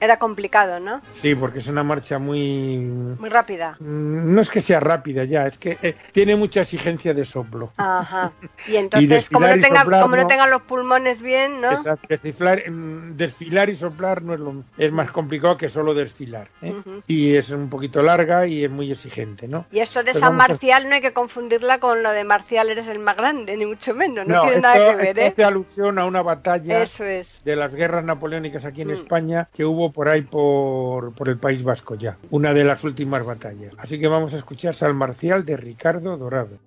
Era 0.00 0.18
complicado, 0.18 0.80
¿no? 0.80 1.00
Sí, 1.12 1.34
porque 1.34 1.58
es 1.58 1.66
una 1.68 1.82
marcha 1.82 2.18
muy... 2.18 2.78
Muy 2.78 3.28
rápida. 3.28 3.76
Mm, 3.80 4.34
No 4.34 4.40
es 4.40 4.48
que 4.50 4.60
sea 4.62 4.80
rápida 4.80 5.24
ya, 5.24 5.46
es 5.46 5.58
que 5.58 5.76
eh, 5.82 5.94
tiene 6.12 6.36
mucha 6.36 6.62
exigencia 6.62 7.12
de 7.14 7.24
soplo. 7.24 7.72
Ajá. 7.76 8.32
Y 8.68 8.76
entonces, 8.76 9.28
como, 9.30 9.46
desfilar 9.46 9.56
no 9.56 9.56
y 9.56 9.60
tenga, 9.68 9.80
soplar, 9.82 10.02
como 10.02 10.16
no 10.16 10.22
¿no? 10.22 10.28
tengan 10.28 10.50
los 10.50 10.62
pulmones 10.62 11.20
bien, 11.22 11.60
¿no? 11.60 11.72
Exacto. 11.72 12.06
Desfilar, 12.08 12.70
mm, 12.70 13.16
desfilar 13.16 13.68
y 13.70 13.76
soplar 13.76 14.22
no 14.22 14.34
es, 14.34 14.40
lo, 14.40 14.64
es 14.78 14.92
más 14.92 15.10
complicado 15.10 15.56
que 15.56 15.68
solo 15.68 15.94
desfilar. 15.94 16.48
¿eh? 16.62 16.74
Y 17.06 17.34
es 17.36 17.50
un 17.50 17.68
poquito 17.70 18.02
larga 18.02 18.46
y 18.46 18.64
es 18.64 18.70
muy 18.70 18.90
exigente, 18.90 19.48
¿no? 19.48 19.66
Y 19.70 19.80
esto 19.80 20.00
de 20.02 20.12
Pues 20.12 20.20
San 20.20 20.34
a- 20.34 20.36
Marcial 20.36 20.88
no 20.88 20.94
hay 20.94 21.00
que 21.00 21.12
confundirla 21.12 21.78
con 21.78 22.02
lo 22.02 22.10
de 22.12 22.24
Marcial 22.24 22.68
eres 22.70 22.88
el 22.88 22.98
más 23.00 23.16
grande, 23.16 23.56
ni 23.56 23.66
mucho 23.66 23.94
menos. 23.94 24.26
No, 24.26 24.40
tiene 24.40 24.56
esto, 24.56 24.68
nada 24.68 24.90
que 24.90 24.96
ver, 24.96 25.06
esto 25.08 25.20
¿eh? 25.20 25.28
hace 25.28 25.44
alusión 25.44 25.98
a 25.98 26.04
una 26.06 26.22
batalla 26.22 26.82
Eso 26.82 27.04
es. 27.04 27.40
de 27.44 27.56
las 27.56 27.74
guerras 27.74 28.04
napoleónicas 28.04 28.64
aquí 28.64 28.82
en 28.82 28.88
Mm. 28.88 28.92
España 28.94 29.48
que 29.54 29.64
hubo 29.64 29.89
por 29.92 30.08
ahí 30.08 30.22
por, 30.22 31.12
por 31.12 31.28
el 31.28 31.38
País 31.38 31.62
Vasco 31.62 31.94
ya, 31.94 32.18
una 32.30 32.52
de 32.52 32.64
las 32.64 32.84
últimas 32.84 33.24
batallas. 33.24 33.74
Así 33.78 33.98
que 33.98 34.08
vamos 34.08 34.34
a 34.34 34.38
escuchar 34.38 34.74
San 34.74 34.96
Marcial 34.96 35.44
de 35.44 35.56
Ricardo 35.56 36.16
Dorado. 36.16 36.58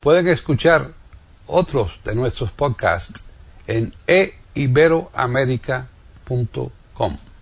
Pueden 0.00 0.28
escuchar 0.28 0.82
otros 1.46 2.00
de 2.04 2.14
nuestros 2.14 2.52
podcasts 2.52 3.22
en 3.66 3.90
eiberoamerica.com 4.06 5.93
www.radiomaria.com. 6.26 7.33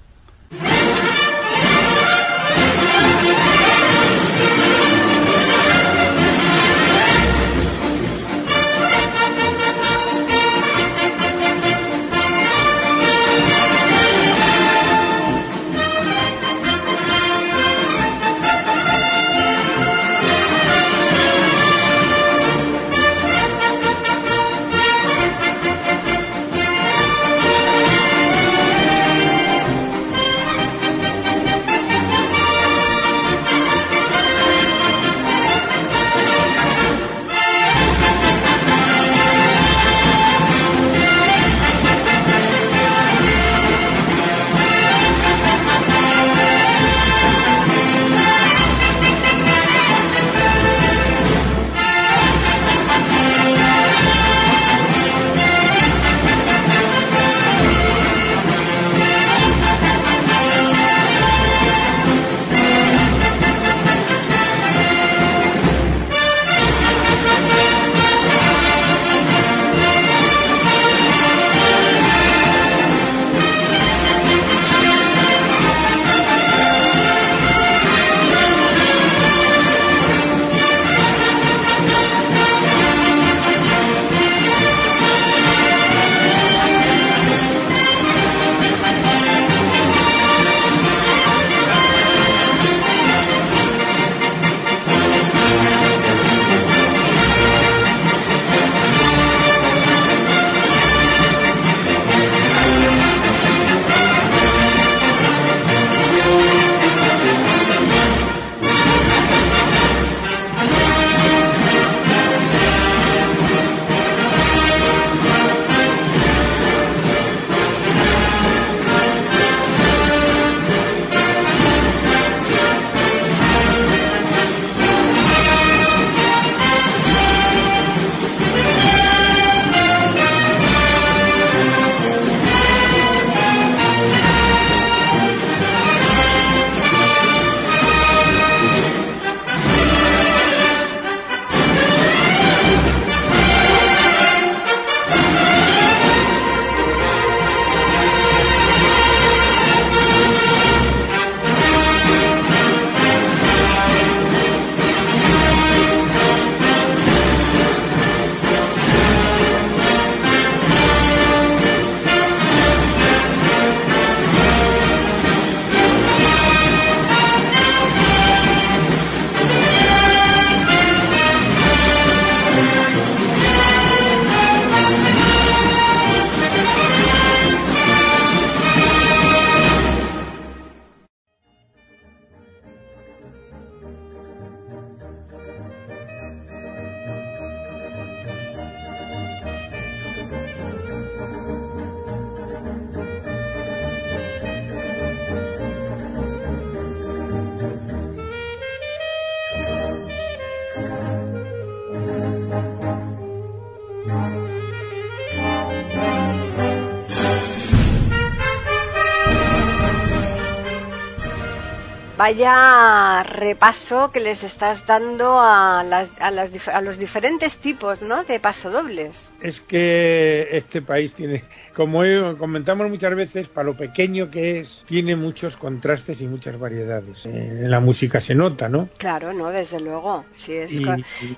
Vaya 212.22 213.21
repaso 213.42 214.10
que 214.12 214.20
les 214.20 214.42
estás 214.44 214.86
dando 214.86 215.38
a, 215.40 215.82
las, 215.84 216.10
a, 216.20 216.30
las 216.30 216.50
a 216.68 216.80
los 216.80 216.98
diferentes 216.98 217.56
tipos 217.56 218.00
¿no? 218.02 218.24
de 218.24 218.38
pasodobles. 218.40 219.30
Es 219.40 219.60
que 219.60 220.48
este 220.52 220.80
país 220.82 221.14
tiene 221.14 221.44
como 221.74 222.02
comentamos 222.38 222.88
muchas 222.90 223.14
veces, 223.16 223.48
para 223.48 223.64
lo 223.64 223.76
pequeño 223.76 224.30
que 224.30 224.60
es, 224.60 224.84
tiene 224.86 225.16
muchos 225.16 225.56
contrastes 225.56 226.20
y 226.20 226.26
muchas 226.28 226.58
variedades. 226.58 227.24
Eh, 227.26 227.30
en 227.64 227.70
la 227.70 227.80
música 227.80 228.20
se 228.20 228.34
nota, 228.34 228.68
¿no? 228.68 228.88
Claro, 228.98 229.32
no, 229.32 229.48
desde 229.50 229.80
luego. 229.80 230.24
Sí, 230.32 230.52
es 230.54 230.72
Y- 230.72 230.94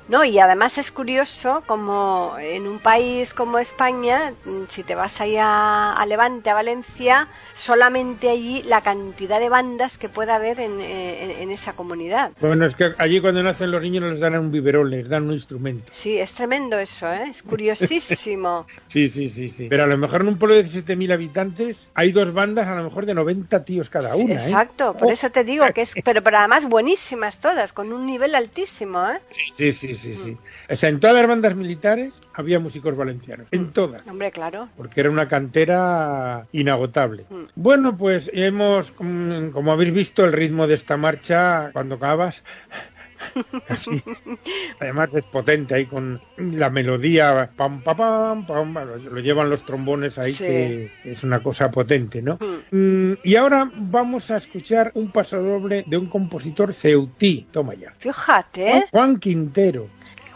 No, 0.08 0.24
y 0.24 0.38
además 0.38 0.76
es 0.78 0.90
curioso 0.90 1.62
como 1.66 2.34
en 2.38 2.66
un 2.66 2.78
país 2.80 3.32
como 3.32 3.58
España, 3.58 4.32
mm, 4.44 4.64
si 4.68 4.82
te 4.82 4.94
vas 4.94 5.20
ahí 5.20 5.36
a, 5.38 6.04
Levante, 6.06 6.50
a 6.50 6.54
Valencia, 6.54 7.28
solamente 7.54 8.28
allí 8.28 8.62
la 8.64 8.82
cantidad 8.82 9.40
de 9.40 9.48
bandas 9.48 9.96
que 9.98 10.08
pueda 10.08 10.34
haber 10.34 10.60
en, 10.60 10.80
eh, 10.80 11.22
en- 11.24 11.30
en 11.42 11.50
esa 11.50 11.72
comunidad. 11.72 11.93
Bueno, 12.40 12.66
es 12.66 12.74
que 12.74 12.92
allí 12.98 13.20
cuando 13.20 13.42
nacen 13.42 13.70
los 13.70 13.80
niños 13.80 14.02
no 14.02 14.10
les 14.10 14.20
dan 14.20 14.38
un 14.38 14.50
biberón, 14.50 14.90
les 14.90 15.08
dan 15.08 15.24
un 15.24 15.32
instrumento. 15.32 15.92
Sí, 15.92 16.18
es 16.18 16.32
tremendo 16.32 16.78
eso, 16.78 17.12
¿eh? 17.12 17.28
Es 17.30 17.42
curiosísimo. 17.42 18.66
Sí, 18.88 19.08
sí, 19.08 19.28
sí, 19.28 19.48
sí. 19.48 19.66
Pero 19.68 19.84
a 19.84 19.86
lo 19.86 19.98
mejor 19.98 20.20
en 20.20 20.28
un 20.28 20.38
pueblo 20.38 20.54
de 20.54 20.64
17.000 20.64 21.12
habitantes 21.12 21.88
hay 21.94 22.12
dos 22.12 22.32
bandas 22.32 22.68
a 22.68 22.76
lo 22.76 22.84
mejor 22.84 23.06
de 23.06 23.14
90 23.14 23.64
tíos 23.64 23.90
cada 23.90 24.14
una. 24.14 24.34
¿eh? 24.34 24.36
Exacto, 24.36 24.96
por 24.96 25.10
eso 25.10 25.30
te 25.30 25.42
digo 25.42 25.64
que 25.74 25.82
es, 25.82 25.94
pero, 26.04 26.22
pero 26.22 26.38
además 26.38 26.68
buenísimas 26.68 27.40
todas, 27.40 27.72
con 27.72 27.92
un 27.92 28.06
nivel 28.06 28.34
altísimo, 28.34 29.04
¿eh? 29.10 29.20
Sí, 29.30 29.50
sí, 29.52 29.72
sí, 29.72 29.94
sí, 29.94 30.14
sí. 30.14 30.36
O 30.70 30.76
sea, 30.76 30.88
en 30.88 31.00
todas 31.00 31.16
las 31.16 31.26
bandas 31.26 31.56
militares 31.56 32.12
había 32.34 32.58
músicos 32.60 32.96
valencianos. 32.96 33.46
En 33.50 33.72
todas. 33.72 34.06
Hombre, 34.06 34.30
claro. 34.30 34.68
porque 34.76 35.00
era 35.00 35.10
una 35.10 35.28
cantera 35.28 36.46
inagotable. 36.52 37.26
Mm. 37.30 37.44
Bueno, 37.54 37.96
pues 37.96 38.30
hemos, 38.34 38.92
mm, 38.98 39.48
como 39.50 39.72
habéis 39.72 39.92
visto, 39.92 40.24
el 40.24 40.32
ritmo 40.32 40.66
de 40.66 40.74
esta 40.74 40.96
marcha, 40.96 41.70
cuando 41.72 41.94
acabas, 41.94 42.42
además 44.80 45.14
es 45.14 45.26
potente 45.26 45.74
ahí 45.74 45.86
con 45.86 46.20
la 46.36 46.70
melodía, 46.70 47.50
pam, 47.56 47.82
pam, 47.82 47.96
pam, 47.96 48.46
pam, 48.46 48.74
lo, 48.74 49.18
llevan 49.20 49.50
los 49.50 49.64
trombones 49.64 50.18
ahí, 50.18 50.32
Sí. 50.32 50.44
que 50.44 50.92
es 51.04 51.22
una 51.24 51.42
cosa 51.42 51.70
potente, 51.70 52.22
¿no? 52.22 52.38
Mm. 52.70 53.14
Y 53.22 53.36
ahora 53.36 53.70
vamos 53.74 54.30
a 54.30 54.36
escuchar 54.36 54.90
un 54.94 55.10
pasodoble 55.10 55.84
de 55.86 55.96
un 55.96 56.06
compositor 56.06 56.72
ceutí, 56.72 57.46
toma 57.50 57.74
ya. 57.74 57.94
Fíjate. 57.98 58.86
Juan 58.90 59.18
Quintero. 59.18 59.88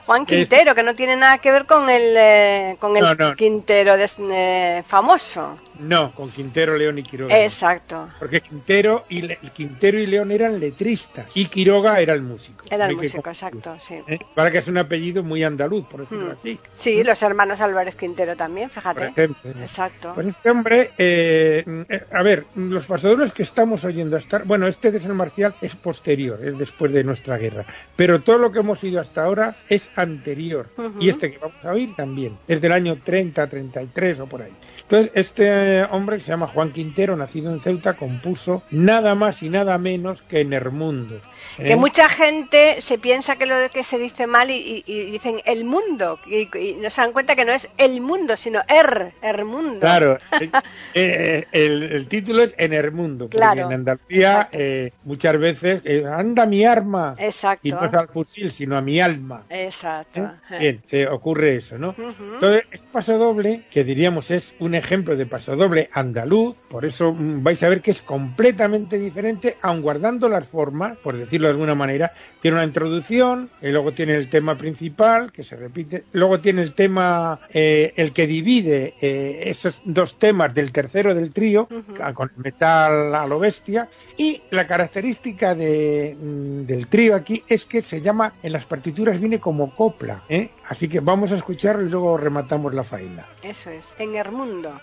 Juan 0.09 0.25
Quintero, 0.25 0.75
que 0.75 0.83
no 0.83 0.95
tiene 0.95 1.17
nada 1.17 1.37
que 1.37 1.53
ver 1.53 1.67
con 1.67 1.91
el, 1.91 2.15
eh, 2.17 2.77
con 2.81 2.97
el 2.97 3.03
No, 3.03 3.15
no. 3.15 3.35
Quintero 3.37 3.95
de- 3.99 4.09
eh, 4.31 4.83
famoso. 4.87 5.59
No, 5.81 6.13
con 6.15 6.31
Quintero, 6.31 6.77
León 6.79 6.99
y 6.99 7.03
Quiroga. 7.03 7.39
Exacto. 7.45 8.09
Porque 8.19 8.41
Quintero 8.41 9.05
y, 9.11 9.21
Le- 9.21 9.37
Quintero 9.55 9.99
y 10.01 10.07
León 10.07 10.33
eran 10.33 10.59
letristas 10.59 11.27
y 11.35 11.45
Quiroga 11.45 12.01
era 12.01 12.15
el 12.15 12.23
músico. 12.23 12.65
Era 12.71 12.87
el 12.87 12.93
que 12.97 13.03
músico, 13.03 13.23
confundir. 13.23 13.61
exacto, 13.61 13.77
sí. 13.79 14.03
¿Eh? 14.09 14.19
Para 14.35 14.51
que 14.51 14.59
es 14.59 14.67
un 14.69 14.79
apellido 14.79 15.23
muy 15.23 15.45
andaluz, 15.45 15.85
por 15.87 16.01
decirlo 16.01 16.29
Mm. 16.29 16.37
así. 16.39 16.59
Sí, 16.73 17.05
los 17.05 17.23
hermanos 17.23 17.61
Álvarez 17.61 17.95
Quintero 17.95 18.35
también, 18.35 18.71
Por 18.71 18.81
fíjate. 18.83 19.05
ejemplo. 19.09 19.51
Exacto. 19.61 20.13
Pues 20.15 20.27
este 20.29 20.51
hombre, 20.51 20.93
eh, 20.97 21.65
eh, 21.91 22.05
a 22.13 22.23
ver, 22.23 22.47
los 22.55 22.87
pasadores 22.87 23.33
que 23.35 23.43
estamos 23.43 23.85
oyendo 23.85 24.17
hasta, 24.17 24.39
bueno, 24.39 24.67
este 24.67 24.91
de 24.91 24.99
San 25.01 25.15
Marcial 25.15 25.55
es 25.61 25.77
posterior, 25.77 26.41
es 26.43 26.57
después 26.59 26.93
de 26.95 27.05
nuestra 27.05 27.37
guerra, 27.37 27.67
pero 27.95 28.21
todo 28.23 28.39
lo 28.39 28.51
que 28.51 28.61
hemos 28.61 28.83
oído 28.83 29.03
hasta 29.03 29.23
ahora 29.23 29.55
es 29.69 29.91
anterior, 30.01 30.69
y 31.01 31.09
este 31.09 31.31
que 31.31 31.39
vamos 31.39 31.65
a 31.65 31.73
oír 31.73 31.95
también, 31.97 32.39
es 32.47 32.61
del 32.61 32.73
año 32.73 32.99
30, 33.03 33.49
33 33.49 34.21
o 34.21 34.27
por 34.27 34.43
ahí. 34.43 34.53
Entonces, 34.83 35.13
este 35.15 35.81
eh, 35.81 35.87
hombre 35.91 36.17
que 36.17 36.23
se 36.23 36.31
llama 36.31 36.47
Juan 36.47 36.73
Quintero, 36.73 37.17
nacido 37.17 37.53
en 37.53 37.61
Ceuta, 37.61 37.97
compuso 37.97 38.63
nada 38.71 39.15
más 39.15 39.43
y 39.43 39.49
nada 39.49 39.77
menos 39.79 40.23
que 40.23 40.45
Nermundo. 40.45 41.21
Que 41.21 41.29
¿eh? 41.59 41.77
mucha 41.77 42.09
gente 42.09 42.81
se 42.81 42.99
piensa 42.99 43.37
que 43.37 43.47
lo 43.47 43.57
que 43.71 43.83
se 43.83 43.99
dice 43.99 44.27
mal 44.27 44.51
y, 44.51 44.85
y- 44.87 44.93
y 44.93 45.11
dicen 45.11 45.41
el 45.45 45.65
mundo. 45.65 46.19
Y, 46.27 46.49
y 46.57 46.75
no 46.75 46.91
se 46.91 47.01
dan 47.01 47.13
cuenta 47.13 47.37
que 47.37 47.45
no 47.45 47.53
es 47.53 47.69
el 47.79 48.01
mundo, 48.01 48.37
sino 48.37 48.61
er, 48.69 49.13
er 49.23 49.45
mundo. 49.45 49.81
Claro, 49.81 50.19
eh, 50.41 50.51
eh, 50.95 51.45
el, 51.53 51.83
el 51.85 52.09
título 52.09 52.43
es 52.43 52.55
En 52.59 52.73
el 52.73 52.93
mundo, 52.93 53.27
porque 53.27 53.39
Claro, 53.39 53.67
en 53.67 53.73
Andalucía 53.73 54.49
eh, 54.53 54.91
muchas 55.05 55.39
veces 55.39 55.81
eh, 55.85 56.05
anda 56.11 56.47
mi 56.47 56.65
arma 56.65 57.15
Exacto. 57.19 57.67
y 57.67 57.73
no 57.73 57.85
es 57.85 57.95
al 57.95 58.09
fusil, 58.09 58.51
sino 58.51 58.77
a 58.77 58.81
mi 58.81 59.01
alma. 59.01 59.45
Exacto. 59.49 60.31
Bien, 60.59 60.83
se 60.87 61.07
ocurre 61.09 61.57
eso, 61.57 61.79
¿no? 61.79 61.95
Entonces, 61.99 62.63
es 62.73 62.83
pasodoble, 62.85 63.65
que 63.71 63.85
diríamos 63.85 64.31
es 64.31 64.55
un 64.59 64.75
ejemplo 64.75 65.17
de 65.17 65.27
pasodoble 65.27 65.89
andaluz, 65.93 66.57
por 66.69 66.85
eso 66.85 67.13
mm, 67.13 67.43
vais 67.43 67.63
a 67.63 67.69
ver 67.69 67.81
que 67.81 67.91
es 67.91 68.03
completamente 68.03 68.99
diferente, 68.99 69.57
aun 69.63 69.83
guardando 69.83 70.29
las 70.29 70.49
formas, 70.49 70.97
por 70.99 71.17
decirlo 71.39 71.49
de 71.49 71.53
alguna 71.53 71.75
manera. 71.75 72.13
Tiene 72.41 72.57
una 72.57 72.65
introducción, 72.65 73.51
y 73.63 73.69
luego 73.69 73.93
tiene 73.93 74.15
el 74.15 74.29
tema 74.29 74.57
principal, 74.57 75.33
que 75.33 75.45
se 75.45 75.57
repite, 75.57 76.05
luego 76.13 76.41
tiene 76.41 76.63
el 76.63 76.75
tema, 76.75 77.41
eh, 77.53 77.93
el 77.97 78.13
que 78.13 78.27
divide 78.27 78.95
eh, 79.01 79.43
esos 79.47 79.81
dos 79.85 80.19
temas 80.19 80.55
del 80.55 80.73
tercero 80.73 81.15
del 81.15 81.33
trío, 81.33 81.69
con 82.15 82.31
el 82.37 82.43
metal 82.43 83.15
a 83.15 83.27
lo 83.27 83.39
bestia, 83.39 83.89
y 84.17 84.43
la 84.51 84.67
característica 84.67 85.55
de, 85.55 86.17
mm, 86.21 86.67
del 86.67 86.87
trío 86.89 87.15
aquí 87.15 87.43
es 87.49 87.65
que 87.65 87.83
se 87.83 88.01
llama, 88.01 88.35
en 88.43 88.53
las 88.53 88.67
partituras 88.67 89.21
viene 89.21 89.41
como 89.41 89.75
copla, 89.75 90.23
¿eh? 90.29 90.51
así 90.69 90.89
que 90.89 91.01
vamos 91.01 91.33
a 91.33 91.37
escucharlo 91.37 91.87
y 91.87 91.91
luego 91.91 92.17
rematamos 92.17 92.75
la 92.75 92.83
faena. 92.83 93.27
Eso 93.43 93.71
es, 93.71 93.95
en 93.99 94.15
el 94.15 94.31
mundo. 94.31 94.81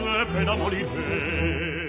de 0.00 0.26
pena 0.26 0.54
moriré. 0.54 1.79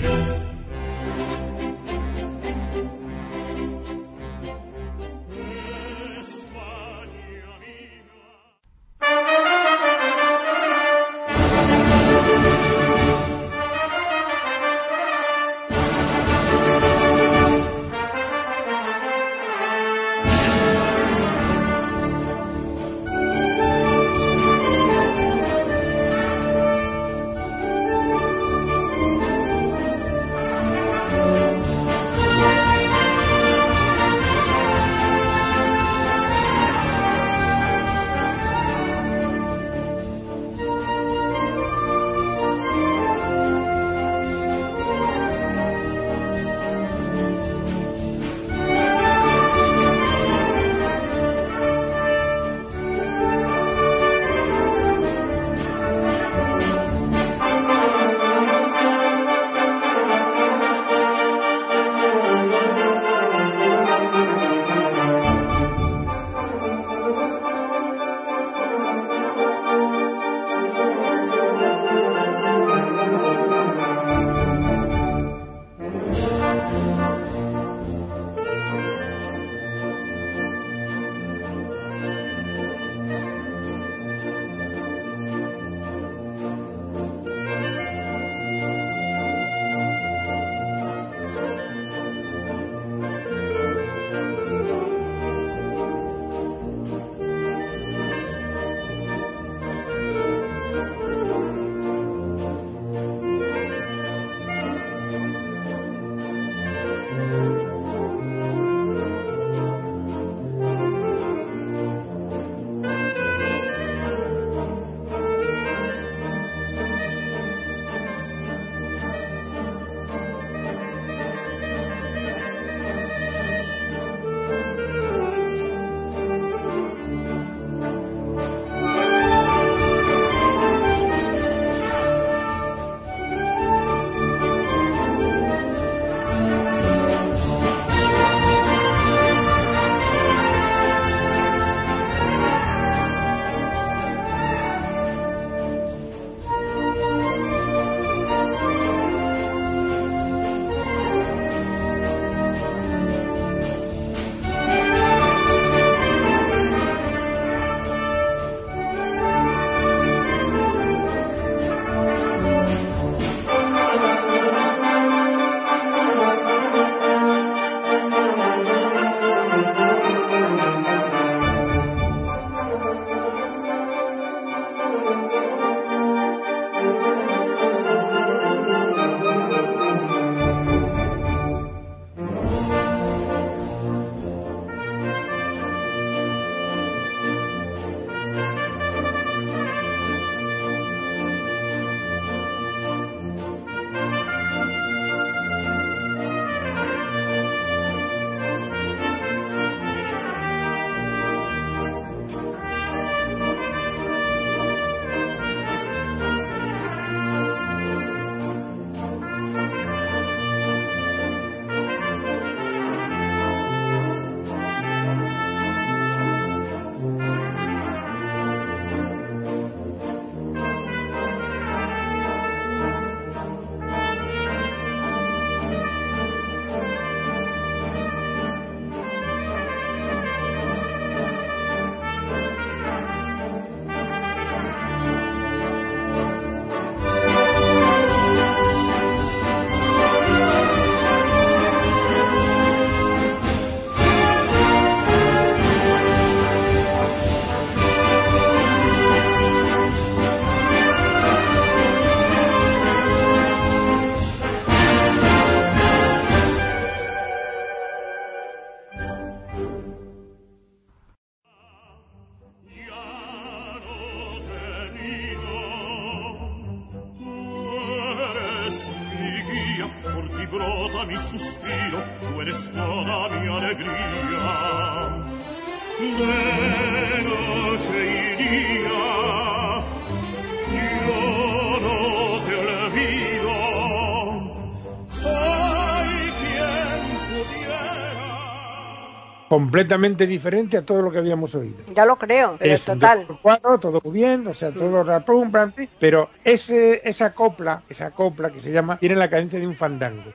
Completamente 289.81 290.27
diferente 290.27 290.77
a 290.77 290.83
todo 290.83 291.01
lo 291.01 291.11
que 291.11 291.17
habíamos 291.17 291.55
oído. 291.55 291.77
Ya 291.95 292.05
lo 292.05 292.17
creo, 292.17 292.55
pero 292.59 292.73
es 292.73 292.85
total. 292.85 293.27
2x4, 293.27 293.79
todo 293.79 294.01
muy 294.03 294.13
bien, 294.13 294.45
o 294.47 294.53
sea, 294.53 294.71
todo 294.71 295.03
rapum, 295.03 295.51
pero 295.99 296.29
ese, 296.43 297.01
esa 297.03 297.33
copla, 297.33 297.81
esa 297.89 298.11
copla 298.11 298.51
que 298.51 298.61
se 298.61 298.71
llama, 298.71 298.97
tiene 298.97 299.15
la 299.15 299.29
cadencia 299.29 299.59
de 299.59 299.65
un 299.65 299.73
fandango. 299.73 300.31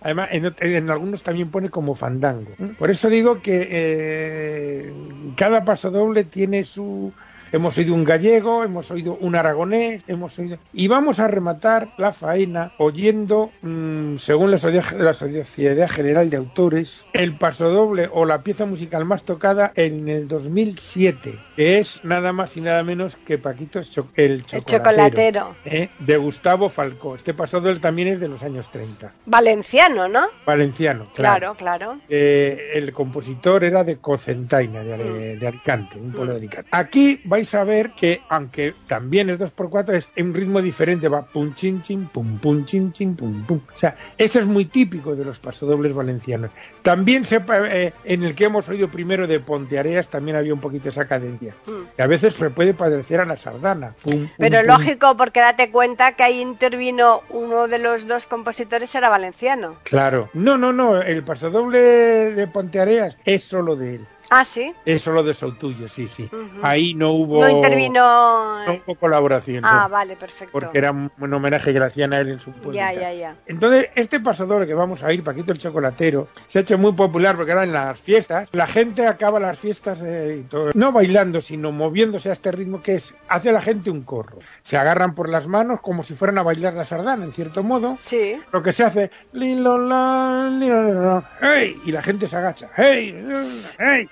Además, 0.00 0.28
en, 0.32 0.54
en 0.58 0.90
algunos 0.90 1.22
también 1.22 1.50
pone 1.50 1.70
como 1.70 1.94
fandango. 1.94 2.50
Por 2.78 2.90
eso 2.90 3.08
digo 3.08 3.40
que 3.40 3.68
eh, 3.70 4.92
cada 5.36 5.64
pasodoble 5.64 6.24
tiene 6.24 6.64
su... 6.64 7.12
Hemos 7.52 7.76
oído 7.78 7.94
un 7.94 8.04
gallego, 8.04 8.62
hemos 8.64 8.90
oído 8.90 9.16
un 9.20 9.34
aragonés, 9.34 10.02
hemos 10.06 10.38
oído... 10.38 10.58
Y 10.72 10.88
vamos 10.88 11.18
a 11.18 11.28
rematar 11.28 11.88
la 11.96 12.12
faena 12.12 12.72
oyendo, 12.78 13.50
mm, 13.62 14.16
según 14.16 14.50
la 14.50 14.58
Sociedad, 14.58 14.84
la 14.98 15.14
Sociedad 15.14 15.88
General 15.88 16.30
de 16.30 16.36
Autores, 16.36 17.06
el 17.12 17.36
pasodoble 17.36 18.08
o 18.12 18.24
la 18.24 18.42
pieza 18.42 18.66
musical 18.66 19.04
más 19.04 19.24
tocada 19.24 19.72
en 19.74 20.08
el 20.08 20.28
2007, 20.28 21.38
que 21.56 21.78
es 21.78 22.04
nada 22.04 22.32
más 22.32 22.56
y 22.56 22.60
nada 22.60 22.82
menos 22.82 23.16
que 23.16 23.38
Paquito 23.38 23.82
Cho- 23.82 24.08
el 24.14 24.32
El 24.32 24.44
Chocolatero. 24.44 24.78
chocolatero. 24.78 25.56
¿eh? 25.64 25.88
de 25.98 26.16
Gustavo 26.16 26.68
Falcó. 26.68 27.14
Este 27.16 27.34
pasodoble 27.34 27.80
también 27.80 28.08
es 28.08 28.20
de 28.20 28.28
los 28.28 28.42
años 28.42 28.70
30. 28.70 29.12
Valenciano, 29.26 30.08
¿no? 30.08 30.26
Valenciano, 30.46 31.08
Claro, 31.14 31.54
claro. 31.56 31.88
claro. 31.88 32.00
Eh, 32.08 32.70
el 32.74 32.92
compositor 32.92 33.64
era 33.64 33.82
de 33.84 33.96
Cocentaina, 33.96 34.82
de, 34.82 34.94
Ale- 34.94 35.36
de 35.36 35.46
Alicante, 35.46 35.98
un 35.98 36.12
pueblo 36.12 36.32
de 36.32 36.38
Alicante. 36.38 36.68
Aquí 36.72 37.20
vais 37.40 37.54
a 37.54 37.64
ver 37.64 37.92
que, 37.92 38.20
aunque 38.28 38.74
también 38.86 39.30
es 39.30 39.38
2x4, 39.38 39.94
es 39.94 40.08
en 40.14 40.28
un 40.28 40.34
ritmo 40.34 40.60
diferente, 40.60 41.08
va 41.08 41.22
pum 41.22 41.54
chin 41.54 41.80
chin, 41.82 42.06
pum 42.12 42.38
pum 42.38 42.64
chin 42.66 42.92
chin, 42.92 43.16
pum 43.16 43.44
pum. 43.46 43.60
O 43.74 43.78
sea, 43.78 43.96
eso 44.18 44.40
es 44.40 44.46
muy 44.46 44.66
típico 44.66 45.16
de 45.16 45.24
los 45.24 45.38
pasodobles 45.38 45.94
valencianos. 45.94 46.50
También 46.82 47.24
sepa, 47.24 47.66
eh, 47.66 47.94
en 48.04 48.24
el 48.24 48.34
que 48.34 48.44
hemos 48.44 48.68
oído 48.68 48.88
primero 48.88 49.26
de 49.26 49.40
Ponteareas, 49.40 50.08
también 50.08 50.36
había 50.36 50.52
un 50.52 50.60
poquito 50.60 50.90
esa 50.90 51.06
cadencia. 51.06 51.54
Mm. 51.66 51.96
Que 51.96 52.02
a 52.02 52.06
veces 52.06 52.34
se 52.34 52.50
puede 52.50 52.74
parecer 52.74 53.20
a 53.20 53.24
la 53.24 53.38
sardana. 53.38 53.94
Pum, 54.02 54.12
pum, 54.12 54.28
Pero 54.36 54.58
pum. 54.58 54.66
lógico, 54.66 55.16
porque 55.16 55.40
date 55.40 55.70
cuenta 55.70 56.12
que 56.12 56.22
ahí 56.22 56.40
intervino 56.40 57.22
uno 57.30 57.68
de 57.68 57.78
los 57.78 58.06
dos 58.06 58.26
compositores, 58.26 58.94
era 58.94 59.08
valenciano. 59.08 59.76
Claro. 59.84 60.28
No, 60.34 60.58
no, 60.58 60.72
no. 60.74 61.00
El 61.00 61.22
pasodoble 61.22 61.78
de 61.78 62.46
Ponteareas 62.48 63.16
es 63.24 63.44
solo 63.44 63.76
de 63.76 63.94
él. 63.96 64.06
Ah, 64.30 64.44
sí. 64.44 64.72
Es 64.84 65.02
solo 65.02 65.22
de 65.22 65.34
Soutuyo, 65.34 65.88
sí, 65.88 66.06
sí. 66.08 66.24
Ujú. 66.32 66.60
Ahí 66.62 66.94
no 66.94 67.10
hubo, 67.10 67.40
No 67.40 67.48
intervino. 67.48 68.64
no 68.64 68.72
hubo 68.86 68.94
colaboración. 68.94 69.64
Ah, 69.64 69.82
no, 69.84 69.88
vale, 69.90 70.16
perfecto. 70.16 70.52
porque 70.52 70.78
era 70.78 70.92
un 70.92 71.10
un 71.18 71.34
homenaje 71.34 71.72
que 71.72 71.78
le 71.78 71.84
hacían 71.84 72.12
a 72.12 72.20
él 72.20 72.30
en 72.30 72.40
su 72.40 72.52
pueblo. 72.52 72.72
Ya, 72.72 72.92
ya, 72.92 73.12
ya. 73.12 73.36
Entonces, 73.46 73.88
este 73.94 74.20
pasador 74.20 74.66
que 74.66 74.74
vamos 74.74 75.02
a 75.02 75.12
ir, 75.12 75.22
Paquito 75.24 75.52
el 75.52 75.58
Chocolatero, 75.58 76.28
se 76.46 76.58
ha 76.58 76.62
hecho 76.62 76.78
muy 76.78 76.92
popular 76.92 77.36
porque 77.36 77.52
ahora 77.52 77.64
en 77.64 77.72
las 77.72 78.00
fiestas, 78.00 78.48
la 78.52 78.66
gente 78.66 79.06
acaba 79.06 79.38
las 79.40 79.58
fiestas 79.58 80.02
eh, 80.04 80.38
y 80.40 80.42
todo, 80.44 80.70
no 80.74 80.92
bailando, 80.92 81.40
sino 81.40 81.72
moviéndose 81.72 82.30
a 82.30 82.32
este 82.32 82.52
ritmo 82.52 82.82
que 82.82 82.94
es, 82.96 83.14
hace 83.28 83.50
a 83.50 83.52
la 83.52 83.60
gente 83.60 83.90
un 83.90 84.02
corro. 84.02 84.38
Se 84.62 84.76
agarran 84.76 85.14
por 85.14 85.28
las 85.28 85.46
manos 85.46 85.80
como 85.80 86.02
si 86.02 86.14
fueran 86.14 86.38
a 86.38 86.42
bailar 86.42 86.74
la 86.74 86.84
sardana, 86.84 87.24
en 87.24 87.32
cierto 87.32 87.62
modo. 87.62 87.96
Sí. 88.00 88.40
Lo 88.52 88.62
que 88.62 88.72
se 88.72 88.84
hace, 88.84 89.10
lilo, 89.32 89.76
la, 89.78 90.48
lilo, 90.52 90.82
la, 91.04 91.30
¡hey! 91.40 91.80
Y 91.84 91.92
la 91.92 92.02
gente 92.02 92.26
se 92.28 92.36
agacha, 92.36 92.70
¡hey! 92.76 93.16
¡hey! 93.78 94.08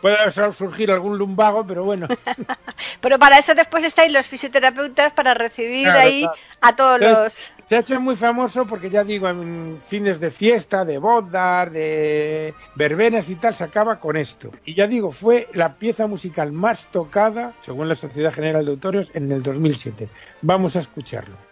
Puede 0.00 0.16
surgir 0.52 0.90
algún 0.90 1.18
lumbago, 1.18 1.66
pero 1.66 1.84
bueno. 1.84 2.08
Pero 3.00 3.18
para 3.18 3.38
eso 3.38 3.54
después 3.54 3.84
estáis 3.84 4.12
los 4.12 4.26
fisioterapeutas 4.26 5.12
para 5.12 5.34
recibir 5.34 5.84
Claro, 5.84 6.00
ahí 6.00 6.20
claro. 6.22 6.36
a 6.60 6.76
todos 6.76 7.00
los. 7.00 7.52
Se 7.68 7.76
ha 7.76 7.80
hecho 7.80 8.00
muy 8.00 8.16
famoso 8.16 8.66
porque 8.66 8.90
ya 8.90 9.02
digo, 9.04 9.28
en 9.28 9.80
fines 9.86 10.20
de 10.20 10.30
fiesta, 10.30 10.84
de 10.84 10.98
bodas, 10.98 11.72
de 11.72 12.54
verbenas 12.74 13.30
y 13.30 13.36
tal, 13.36 13.54
se 13.54 13.64
acaba 13.64 13.98
con 13.98 14.16
esto. 14.16 14.50
Y 14.64 14.74
ya 14.74 14.86
digo, 14.86 15.10
fue 15.12 15.48
la 15.54 15.74
pieza 15.74 16.06
musical 16.06 16.52
más 16.52 16.88
tocada, 16.88 17.54
según 17.64 17.88
la 17.88 17.94
Sociedad 17.94 18.32
General 18.32 18.64
de 18.64 18.72
Autores, 18.72 19.10
en 19.14 19.30
el 19.32 19.42
2007. 19.42 20.08
Vamos 20.42 20.76
a 20.76 20.80
escucharlo. 20.80 21.51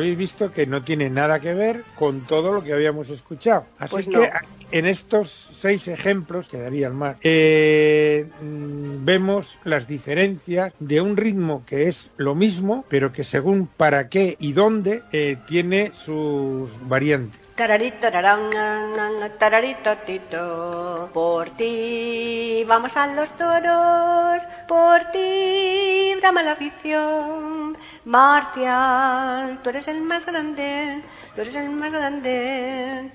habéis 0.00 0.18
visto 0.18 0.50
que 0.52 0.66
no 0.66 0.82
tiene 0.82 1.10
nada 1.10 1.40
que 1.40 1.54
ver 1.54 1.84
con 1.96 2.22
todo 2.22 2.52
lo 2.52 2.62
que 2.62 2.72
habíamos 2.72 3.10
escuchado. 3.10 3.66
Así 3.78 3.92
Pues 3.92 4.06
que 4.06 4.16
no. 4.16 4.22
en 4.72 4.86
estos 4.86 5.28
seis 5.52 5.88
ejemplos, 5.88 6.48
quedarían 6.48 6.96
más, 6.96 7.16
eh, 7.22 8.26
mm, 8.40 9.04
vemos 9.04 9.58
las 9.64 9.86
diferencias 9.86 10.72
de 10.78 11.00
un 11.00 11.16
ritmo 11.16 11.64
que 11.66 11.88
es 11.88 12.10
lo 12.16 12.34
mismo, 12.34 12.84
pero 12.88 13.12
que 13.12 13.24
según 13.24 13.66
para 13.66 14.08
qué 14.08 14.36
y 14.38 14.52
dónde 14.52 15.02
eh, 15.12 15.36
tiene 15.46 15.92
sus 15.92 16.70
variantes. 16.88 17.40
Tararito, 17.60 18.08
tararito, 19.38 19.96
tito. 20.06 21.10
Por 21.12 21.50
ti 21.50 22.64
vamos 22.66 22.96
a 22.96 23.06
los 23.08 23.28
toros, 23.36 24.42
por 24.66 25.10
ti 25.12 26.14
brama 26.16 26.42
la 26.42 26.52
afición. 26.52 27.76
Marcial, 28.10 29.60
tú 29.62 29.70
eres 29.70 29.86
el 29.86 30.00
más 30.00 30.26
grande, 30.26 31.00
tú 31.34 31.40
eres 31.42 31.56
el 31.56 31.70
más 31.70 31.92
grande. 31.92 33.10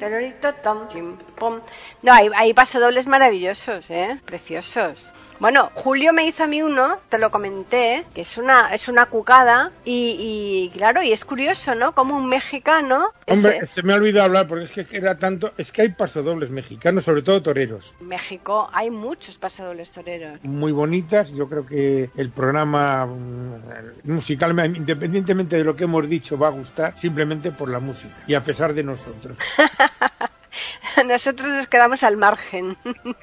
Tom, 0.63 0.88
pom. 1.36 1.59
No, 2.01 2.13
hay, 2.13 2.30
hay 2.36 2.53
pasodobles 2.53 3.07
maravillosos, 3.07 3.89
¿eh? 3.89 4.20
Preciosos. 4.26 5.11
Bueno, 5.39 5.70
Julio 5.74 6.13
me 6.13 6.26
hizo 6.26 6.43
a 6.43 6.47
mí 6.47 6.61
uno, 6.61 6.99
te 7.09 7.18
lo 7.18 7.30
comenté, 7.32 8.05
que 8.13 8.22
es 8.22 8.38
una, 8.38 8.74
es 8.74 8.88
una 8.88 9.07
cucada 9.07 9.72
y, 9.84 10.70
y 10.72 10.78
claro, 10.78 11.01
y 11.03 11.11
es 11.11 11.26
curioso, 11.26 11.76
¿no? 11.76 11.93
Como 11.93 12.16
un 12.16 12.28
mexicano... 12.28 13.11
Hombre, 13.28 13.57
ese- 13.57 13.68
se 13.68 13.84
me 13.84 13.93
ha 13.93 13.97
olvidado 13.97 14.26
hablar 14.26 14.47
porque 14.47 14.66
es 14.66 14.72
que 14.88 14.97
era 14.97 15.18
tanto, 15.18 15.53
es 15.57 15.72
que 15.72 15.82
hay 15.84 15.89
pasodobles 15.89 16.49
mexicanos, 16.49 17.03
sobre 17.03 17.22
todo 17.22 17.41
toreros. 17.41 17.95
En 17.99 18.07
México 18.07 18.70
hay 18.72 18.89
muchos 18.91 19.38
pasodobles 19.38 19.91
toreros. 19.91 20.39
muy 20.43 20.72
bonitas. 20.72 21.32
Yo 21.32 21.47
creo 21.49 21.66
que 21.66 22.09
el 22.16 22.30
programa 22.30 23.05
mm, 23.05 23.55
musical, 24.03 24.51
independientemente 24.76 25.57
de 25.57 25.63
lo 25.63 25.76
que 25.76 25.84
hemos 25.86 26.07
dicho, 26.07 26.38
va 26.38 26.47
a 26.47 26.51
gustar 26.51 26.97
simplemente 26.97 27.51
por 27.51 27.70
la 27.70 27.80
música 27.80 28.14
y 28.28 28.34
a 28.34 28.43
pesar 28.43 28.74
de 28.74 28.84
nosotros. 28.84 29.38
Nosotros 31.05 31.49
nos 31.49 31.68
quedamos 31.68 32.03
al 32.03 32.16
margen. 32.16 32.78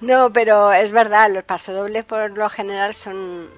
no, 0.00 0.32
pero 0.32 0.72
es 0.72 0.92
verdad, 0.92 1.30
los 1.30 1.44
pasodobles 1.44 2.04
por 2.04 2.30
lo 2.36 2.48
general 2.48 2.94
son 2.94 3.48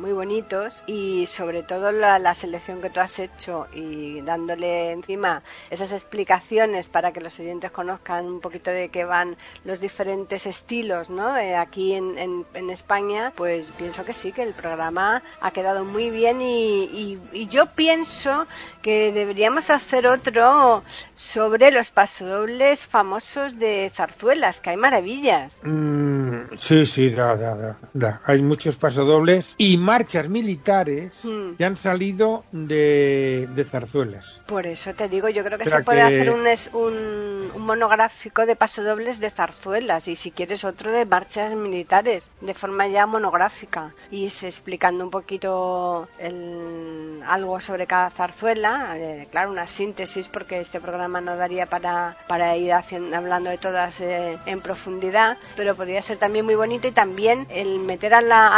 muy 0.00 0.12
bonitos 0.12 0.82
y 0.86 1.26
sobre 1.26 1.62
todo 1.62 1.92
la, 1.92 2.34
selección 2.34 2.80
que 2.80 2.88
tú 2.88 3.00
has 3.00 3.18
hecho 3.18 3.66
y 3.74 4.22
dándole 4.22 4.92
encima 4.92 5.42
esas 5.68 5.92
explicaciones 5.92 6.88
para 6.88 7.12
que 7.12 7.20
los 7.20 7.38
oyentes 7.38 7.70
conozcan 7.70 8.24
un 8.24 8.40
poquito 8.40 8.70
de 8.70 8.88
qué 8.88 9.04
van 9.04 9.36
los 9.64 9.78
diferentes 9.80 10.46
estilos, 10.46 11.10
¿no? 11.10 11.36
Eh, 11.36 11.54
aquí 11.54 11.92
en, 11.92 12.16
en- 12.18 12.46
en 12.54 12.70
España, 12.70 13.32
pues 13.36 13.66
pienso 13.76 14.04
que 14.04 14.14
sí, 14.14 14.32
que 14.32 14.42
el 14.42 14.54
programa 14.54 15.22
ha 15.40 15.50
quedado 15.50 15.84
muy 15.84 16.08
bien 16.10 16.40
y, 16.40 16.84
y- 16.84 17.18
y 17.32 17.46
yo 17.48 17.66
pienso 17.66 18.46
que 18.82 19.12
deberíamos 19.12 19.68
hacer 19.70 20.06
otro 20.06 20.82
sobre 21.14 21.70
los 21.70 21.90
pasodobles 21.90 22.84
famosos 22.86 23.58
de 23.58 23.90
zarzuelas, 23.94 24.60
que 24.60 24.70
hay 24.70 24.76
maravillas. 24.76 25.60
Mm, 25.64 26.54
sí, 26.56 26.86
sí, 26.86 27.10
da, 27.10 27.36
da, 27.36 27.54
da, 27.56 27.76
da. 27.92 28.20
Hay 28.24 28.40
muchos 28.42 28.76
pasodobles 28.76 29.54
y 29.58 29.76
marchas 29.76 30.28
militares 30.28 31.24
Mm. 31.24 31.56
que 31.56 31.64
han 31.64 31.76
salido 31.76 32.44
de, 32.52 33.48
de 33.54 33.64
zarzuelas. 33.64 34.40
Por 34.46 34.66
eso 34.66 34.94
te 34.94 35.08
digo, 35.08 35.28
yo 35.28 35.44
creo 35.44 35.58
que 35.58 35.64
O 35.64 35.68
sea 35.68 35.78
se 35.78 35.84
puede 35.84 35.98
que- 35.98 36.04
hacer 36.06 36.30
un, 36.30 36.46
es- 36.46 36.70
un, 36.72 37.50
un 37.54 37.62
monográfico 37.66 38.46
de 38.46 38.56
pasodobles 38.56 39.20
de 39.20 39.30
zarzuelas 39.30 40.08
y 40.08 40.16
si 40.16 40.30
quieres 40.30 40.64
otro 40.64 40.90
de 40.92 41.04
marchas 41.04 41.54
militares, 41.54 42.30
de 42.40 42.54
forma 42.54 42.86
ya 42.88 43.06
monográfica 43.06 43.94
y 44.10 44.30
se 44.30 44.46
explicando 44.48 45.04
un 45.04 45.10
poquito 45.10 46.08
el- 46.18 47.22
algo 47.26 47.60
sobre 47.60 47.86
cada 47.86 48.10
zarzuela, 48.10 48.69
eh, 48.96 49.26
claro, 49.30 49.50
una 49.50 49.66
síntesis 49.66 50.28
porque 50.28 50.60
este 50.60 50.80
programa 50.80 51.20
no 51.20 51.36
daría 51.36 51.66
para, 51.66 52.16
para 52.28 52.56
ir 52.56 52.72
haciendo, 52.72 53.16
hablando 53.16 53.50
de 53.50 53.58
todas 53.58 54.00
eh, 54.00 54.38
en 54.46 54.60
profundidad, 54.60 55.38
pero 55.56 55.74
podría 55.74 56.02
ser 56.02 56.18
también 56.18 56.44
muy 56.44 56.54
bonito 56.54 56.88
y 56.88 56.92
también 56.92 57.46
el 57.50 57.78
meter 57.80 58.14
a 58.14 58.20
la, 58.20 58.48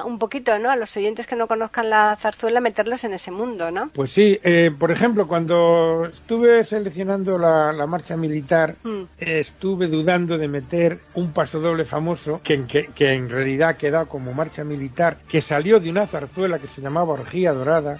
a- 0.00 0.04
un 0.04 0.18
poquito, 0.18 0.58
¿no? 0.58 0.70
A 0.70 0.76
los 0.76 0.96
oyentes 0.96 1.26
que 1.26 1.36
no 1.36 1.46
conozcan 1.46 1.90
la 1.90 2.16
zarzuela, 2.20 2.60
meterlos 2.60 3.04
en 3.04 3.14
ese 3.14 3.30
mundo, 3.30 3.70
¿no? 3.70 3.90
Pues 3.94 4.12
sí, 4.12 4.38
eh, 4.42 4.70
por 4.78 4.90
ejemplo, 4.90 5.26
cuando 5.26 6.06
estuve 6.06 6.64
seleccionando 6.64 7.38
la, 7.38 7.72
la 7.72 7.86
marcha 7.86 8.16
militar, 8.16 8.74
Mm. 8.84 9.02
estuve 9.18 9.86
dudando 9.86 10.38
de 10.38 10.48
meter 10.48 10.98
un 11.14 11.32
pasodoble 11.32 11.84
famoso 11.84 12.40
que, 12.42 12.54
en- 12.54 12.66
que, 12.66 12.86
que 12.94 13.12
en 13.12 13.28
realidad 13.28 13.76
queda 13.76 14.06
como 14.06 14.32
marcha 14.32 14.64
militar, 14.64 15.18
que 15.28 15.40
salió 15.40 15.80
de 15.80 15.90
una 15.90 16.06
zarzuela 16.06 16.58
que 16.58 16.66
se 16.68 16.80
llamaba 16.80 17.12
Orgía 17.14 17.52
Dorada, 17.52 17.98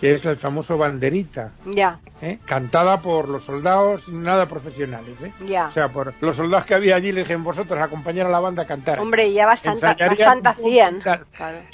que 0.00 0.14
es 0.14 0.24
el 0.24 0.36
famoso 0.36 0.73
Banderita, 0.78 1.50
Ya, 1.66 1.98
¿eh? 2.22 2.38
cantada 2.44 3.00
por 3.00 3.28
los 3.28 3.44
soldados 3.44 4.08
nada 4.08 4.46
profesionales. 4.46 5.20
¿eh? 5.22 5.32
ya. 5.46 5.66
O 5.66 5.70
sea, 5.70 5.88
por 5.88 6.14
los 6.20 6.36
soldados 6.36 6.66
que 6.66 6.74
había 6.74 6.96
allí, 6.96 7.12
le 7.12 7.20
dije 7.20 7.36
vosotros 7.36 7.80
acompañar 7.80 8.26
a 8.26 8.30
la 8.30 8.40
banda 8.40 8.62
a 8.62 8.66
cantar. 8.66 8.98
Hombre, 9.00 9.32
ya 9.32 9.46
bastante, 9.46 9.86
bastante 10.06 10.48
hacían. 10.48 11.00
Claro. 11.00 11.24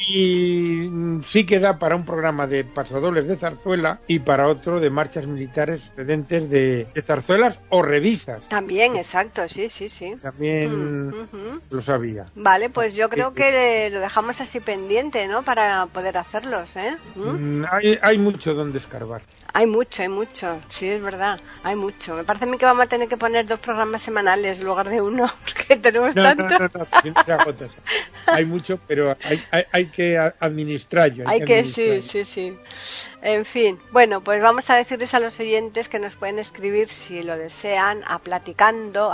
Y 0.08 0.88
mm, 0.90 1.22
sí 1.22 1.44
queda 1.44 1.78
para 1.78 1.96
un 1.96 2.04
programa 2.04 2.46
de 2.46 2.64
pasodobles 2.64 3.26
de 3.28 3.36
zarzuela 3.36 4.00
y 4.06 4.18
para 4.20 4.48
otro 4.48 4.80
de 4.80 4.90
marchas 4.90 5.26
militares 5.26 5.88
procedentes 5.94 6.48
de, 6.50 6.86
de 6.94 7.02
zarzuelas 7.02 7.58
o 7.68 7.82
revistas. 7.82 8.48
También, 8.48 8.96
exacto, 8.96 9.48
sí, 9.48 9.68
sí, 9.68 9.88
sí. 9.88 10.14
También 10.22 10.70
Mm, 10.70 11.60
lo 11.70 11.82
sabía. 11.82 12.26
Vale, 12.34 12.70
pues 12.70 12.94
yo 12.94 13.08
creo 13.08 13.34
que 13.34 13.90
lo 13.92 14.00
dejamos 14.00 14.40
así 14.40 14.60
pendiente, 14.60 15.26
¿no? 15.28 15.42
Para 15.42 15.86
poder 15.86 16.16
hacerlos, 16.18 16.76
¿eh? 16.76 16.96
Mm, 17.16 17.64
Hay, 17.70 17.98
hay 18.02 18.18
mucho 18.18 18.54
donde 18.54 18.78
escarbar. 18.90 19.22
Hay 19.52 19.66
mucho, 19.66 20.02
hay 20.02 20.08
mucho. 20.08 20.60
Sí, 20.68 20.88
es 20.88 21.02
verdad, 21.02 21.40
hay 21.62 21.76
mucho. 21.76 22.14
Me 22.14 22.24
parece 22.24 22.44
a 22.44 22.48
mí 22.48 22.58
que 22.58 22.66
vamos 22.66 22.84
a 22.84 22.88
tener 22.88 23.08
que 23.08 23.16
poner 23.16 23.46
dos 23.46 23.60
programas 23.60 24.02
semanales 24.02 24.58
en 24.58 24.66
lugar 24.66 24.88
de 24.88 25.00
uno, 25.00 25.30
porque 25.44 25.76
tenemos 25.76 26.14
No, 26.14 26.22
tanto. 26.24 26.42
no, 26.44 26.58
no, 26.58 26.70
no. 26.74 26.86
Hay 28.26 28.44
mucho, 28.44 28.78
pero 28.86 29.16
hay, 29.24 29.40
hay, 29.50 29.64
hay 29.72 29.86
que 29.86 30.18
a- 30.18 30.34
administrarlo. 30.40 31.24
Hay 31.28 31.40
que, 31.44 31.64
sí, 31.64 32.02
sí, 32.02 32.24
sí. 32.24 32.56
En 33.22 33.44
fin, 33.44 33.78
bueno, 33.92 34.22
pues 34.22 34.40
vamos 34.40 34.70
a 34.70 34.76
decirles 34.76 35.12
a 35.12 35.20
los 35.20 35.38
oyentes 35.40 35.90
que 35.90 35.98
nos 35.98 36.14
pueden 36.14 36.38
escribir 36.38 36.88
si 36.88 37.22
lo 37.22 37.36
desean 37.36 38.02
a 38.06 38.18
platicando 38.18 39.12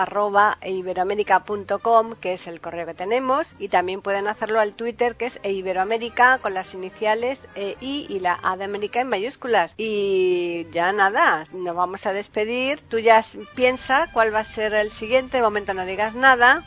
eiberoamerica.com, 0.61 2.15
que 2.21 2.35
es 2.35 2.47
el 2.47 2.61
correo 2.61 2.87
que 2.87 2.95
tenemos, 2.95 3.57
y 3.59 3.67
también 3.69 4.03
pueden 4.03 4.29
hacerlo 4.29 4.61
al 4.61 4.75
Twitter, 4.75 5.17
que 5.17 5.27
es 5.27 5.41
eiberoamerica 5.43 6.39
con 6.39 6.55
las 6.55 6.73
iniciales 6.73 7.49
EI 7.57 8.07
y 8.09 8.21
la 8.21 8.39
A 8.45 8.57
de 8.57 8.63
América 8.63 9.01
en 9.01 9.09
mayúsculas. 9.09 9.75
Y 9.77 10.69
ya 10.71 10.93
nada, 10.93 11.43
nos 11.53 11.75
vamos 11.75 12.07
a 12.07 12.13
despedir. 12.13 12.81
Tú 12.89 13.01
ya 13.01 13.21
piensa 13.57 14.09
cuál 14.13 14.33
va 14.33 14.39
a 14.41 14.45
ser 14.45 14.73
el 14.75 14.93
siguiente, 14.93 15.39
de 15.39 15.43
momento 15.43 15.75
no 15.75 15.85
digas 15.85 16.15
nada 16.15 16.63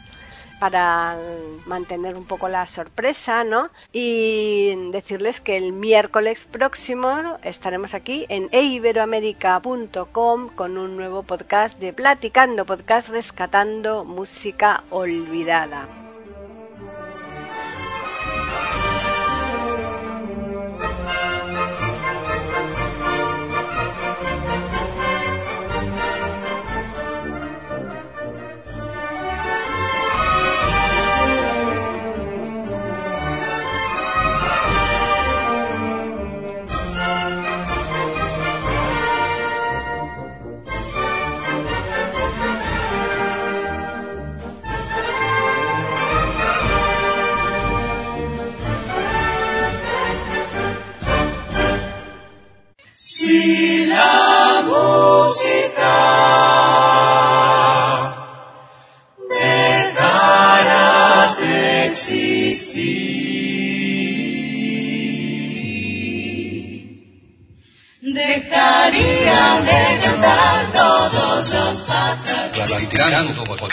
para 0.59 1.17
mantener 1.65 2.15
un 2.15 2.25
poco 2.25 2.47
la 2.49 2.67
sorpresa, 2.67 3.43
¿no? 3.43 3.69
Y 3.91 4.91
decirles 4.91 5.41
que 5.41 5.57
el 5.57 5.73
miércoles 5.73 6.45
próximo 6.45 7.37
estaremos 7.43 7.93
aquí 7.93 8.25
en 8.29 8.49
eiberoamerica.com 8.51 10.49
con 10.49 10.77
un 10.77 10.97
nuevo 10.97 11.23
podcast 11.23 11.79
de 11.79 11.93
Platicando, 11.93 12.65
podcast 12.65 13.09
rescatando 13.09 14.03
música 14.03 14.83
olvidada. 14.89 16.08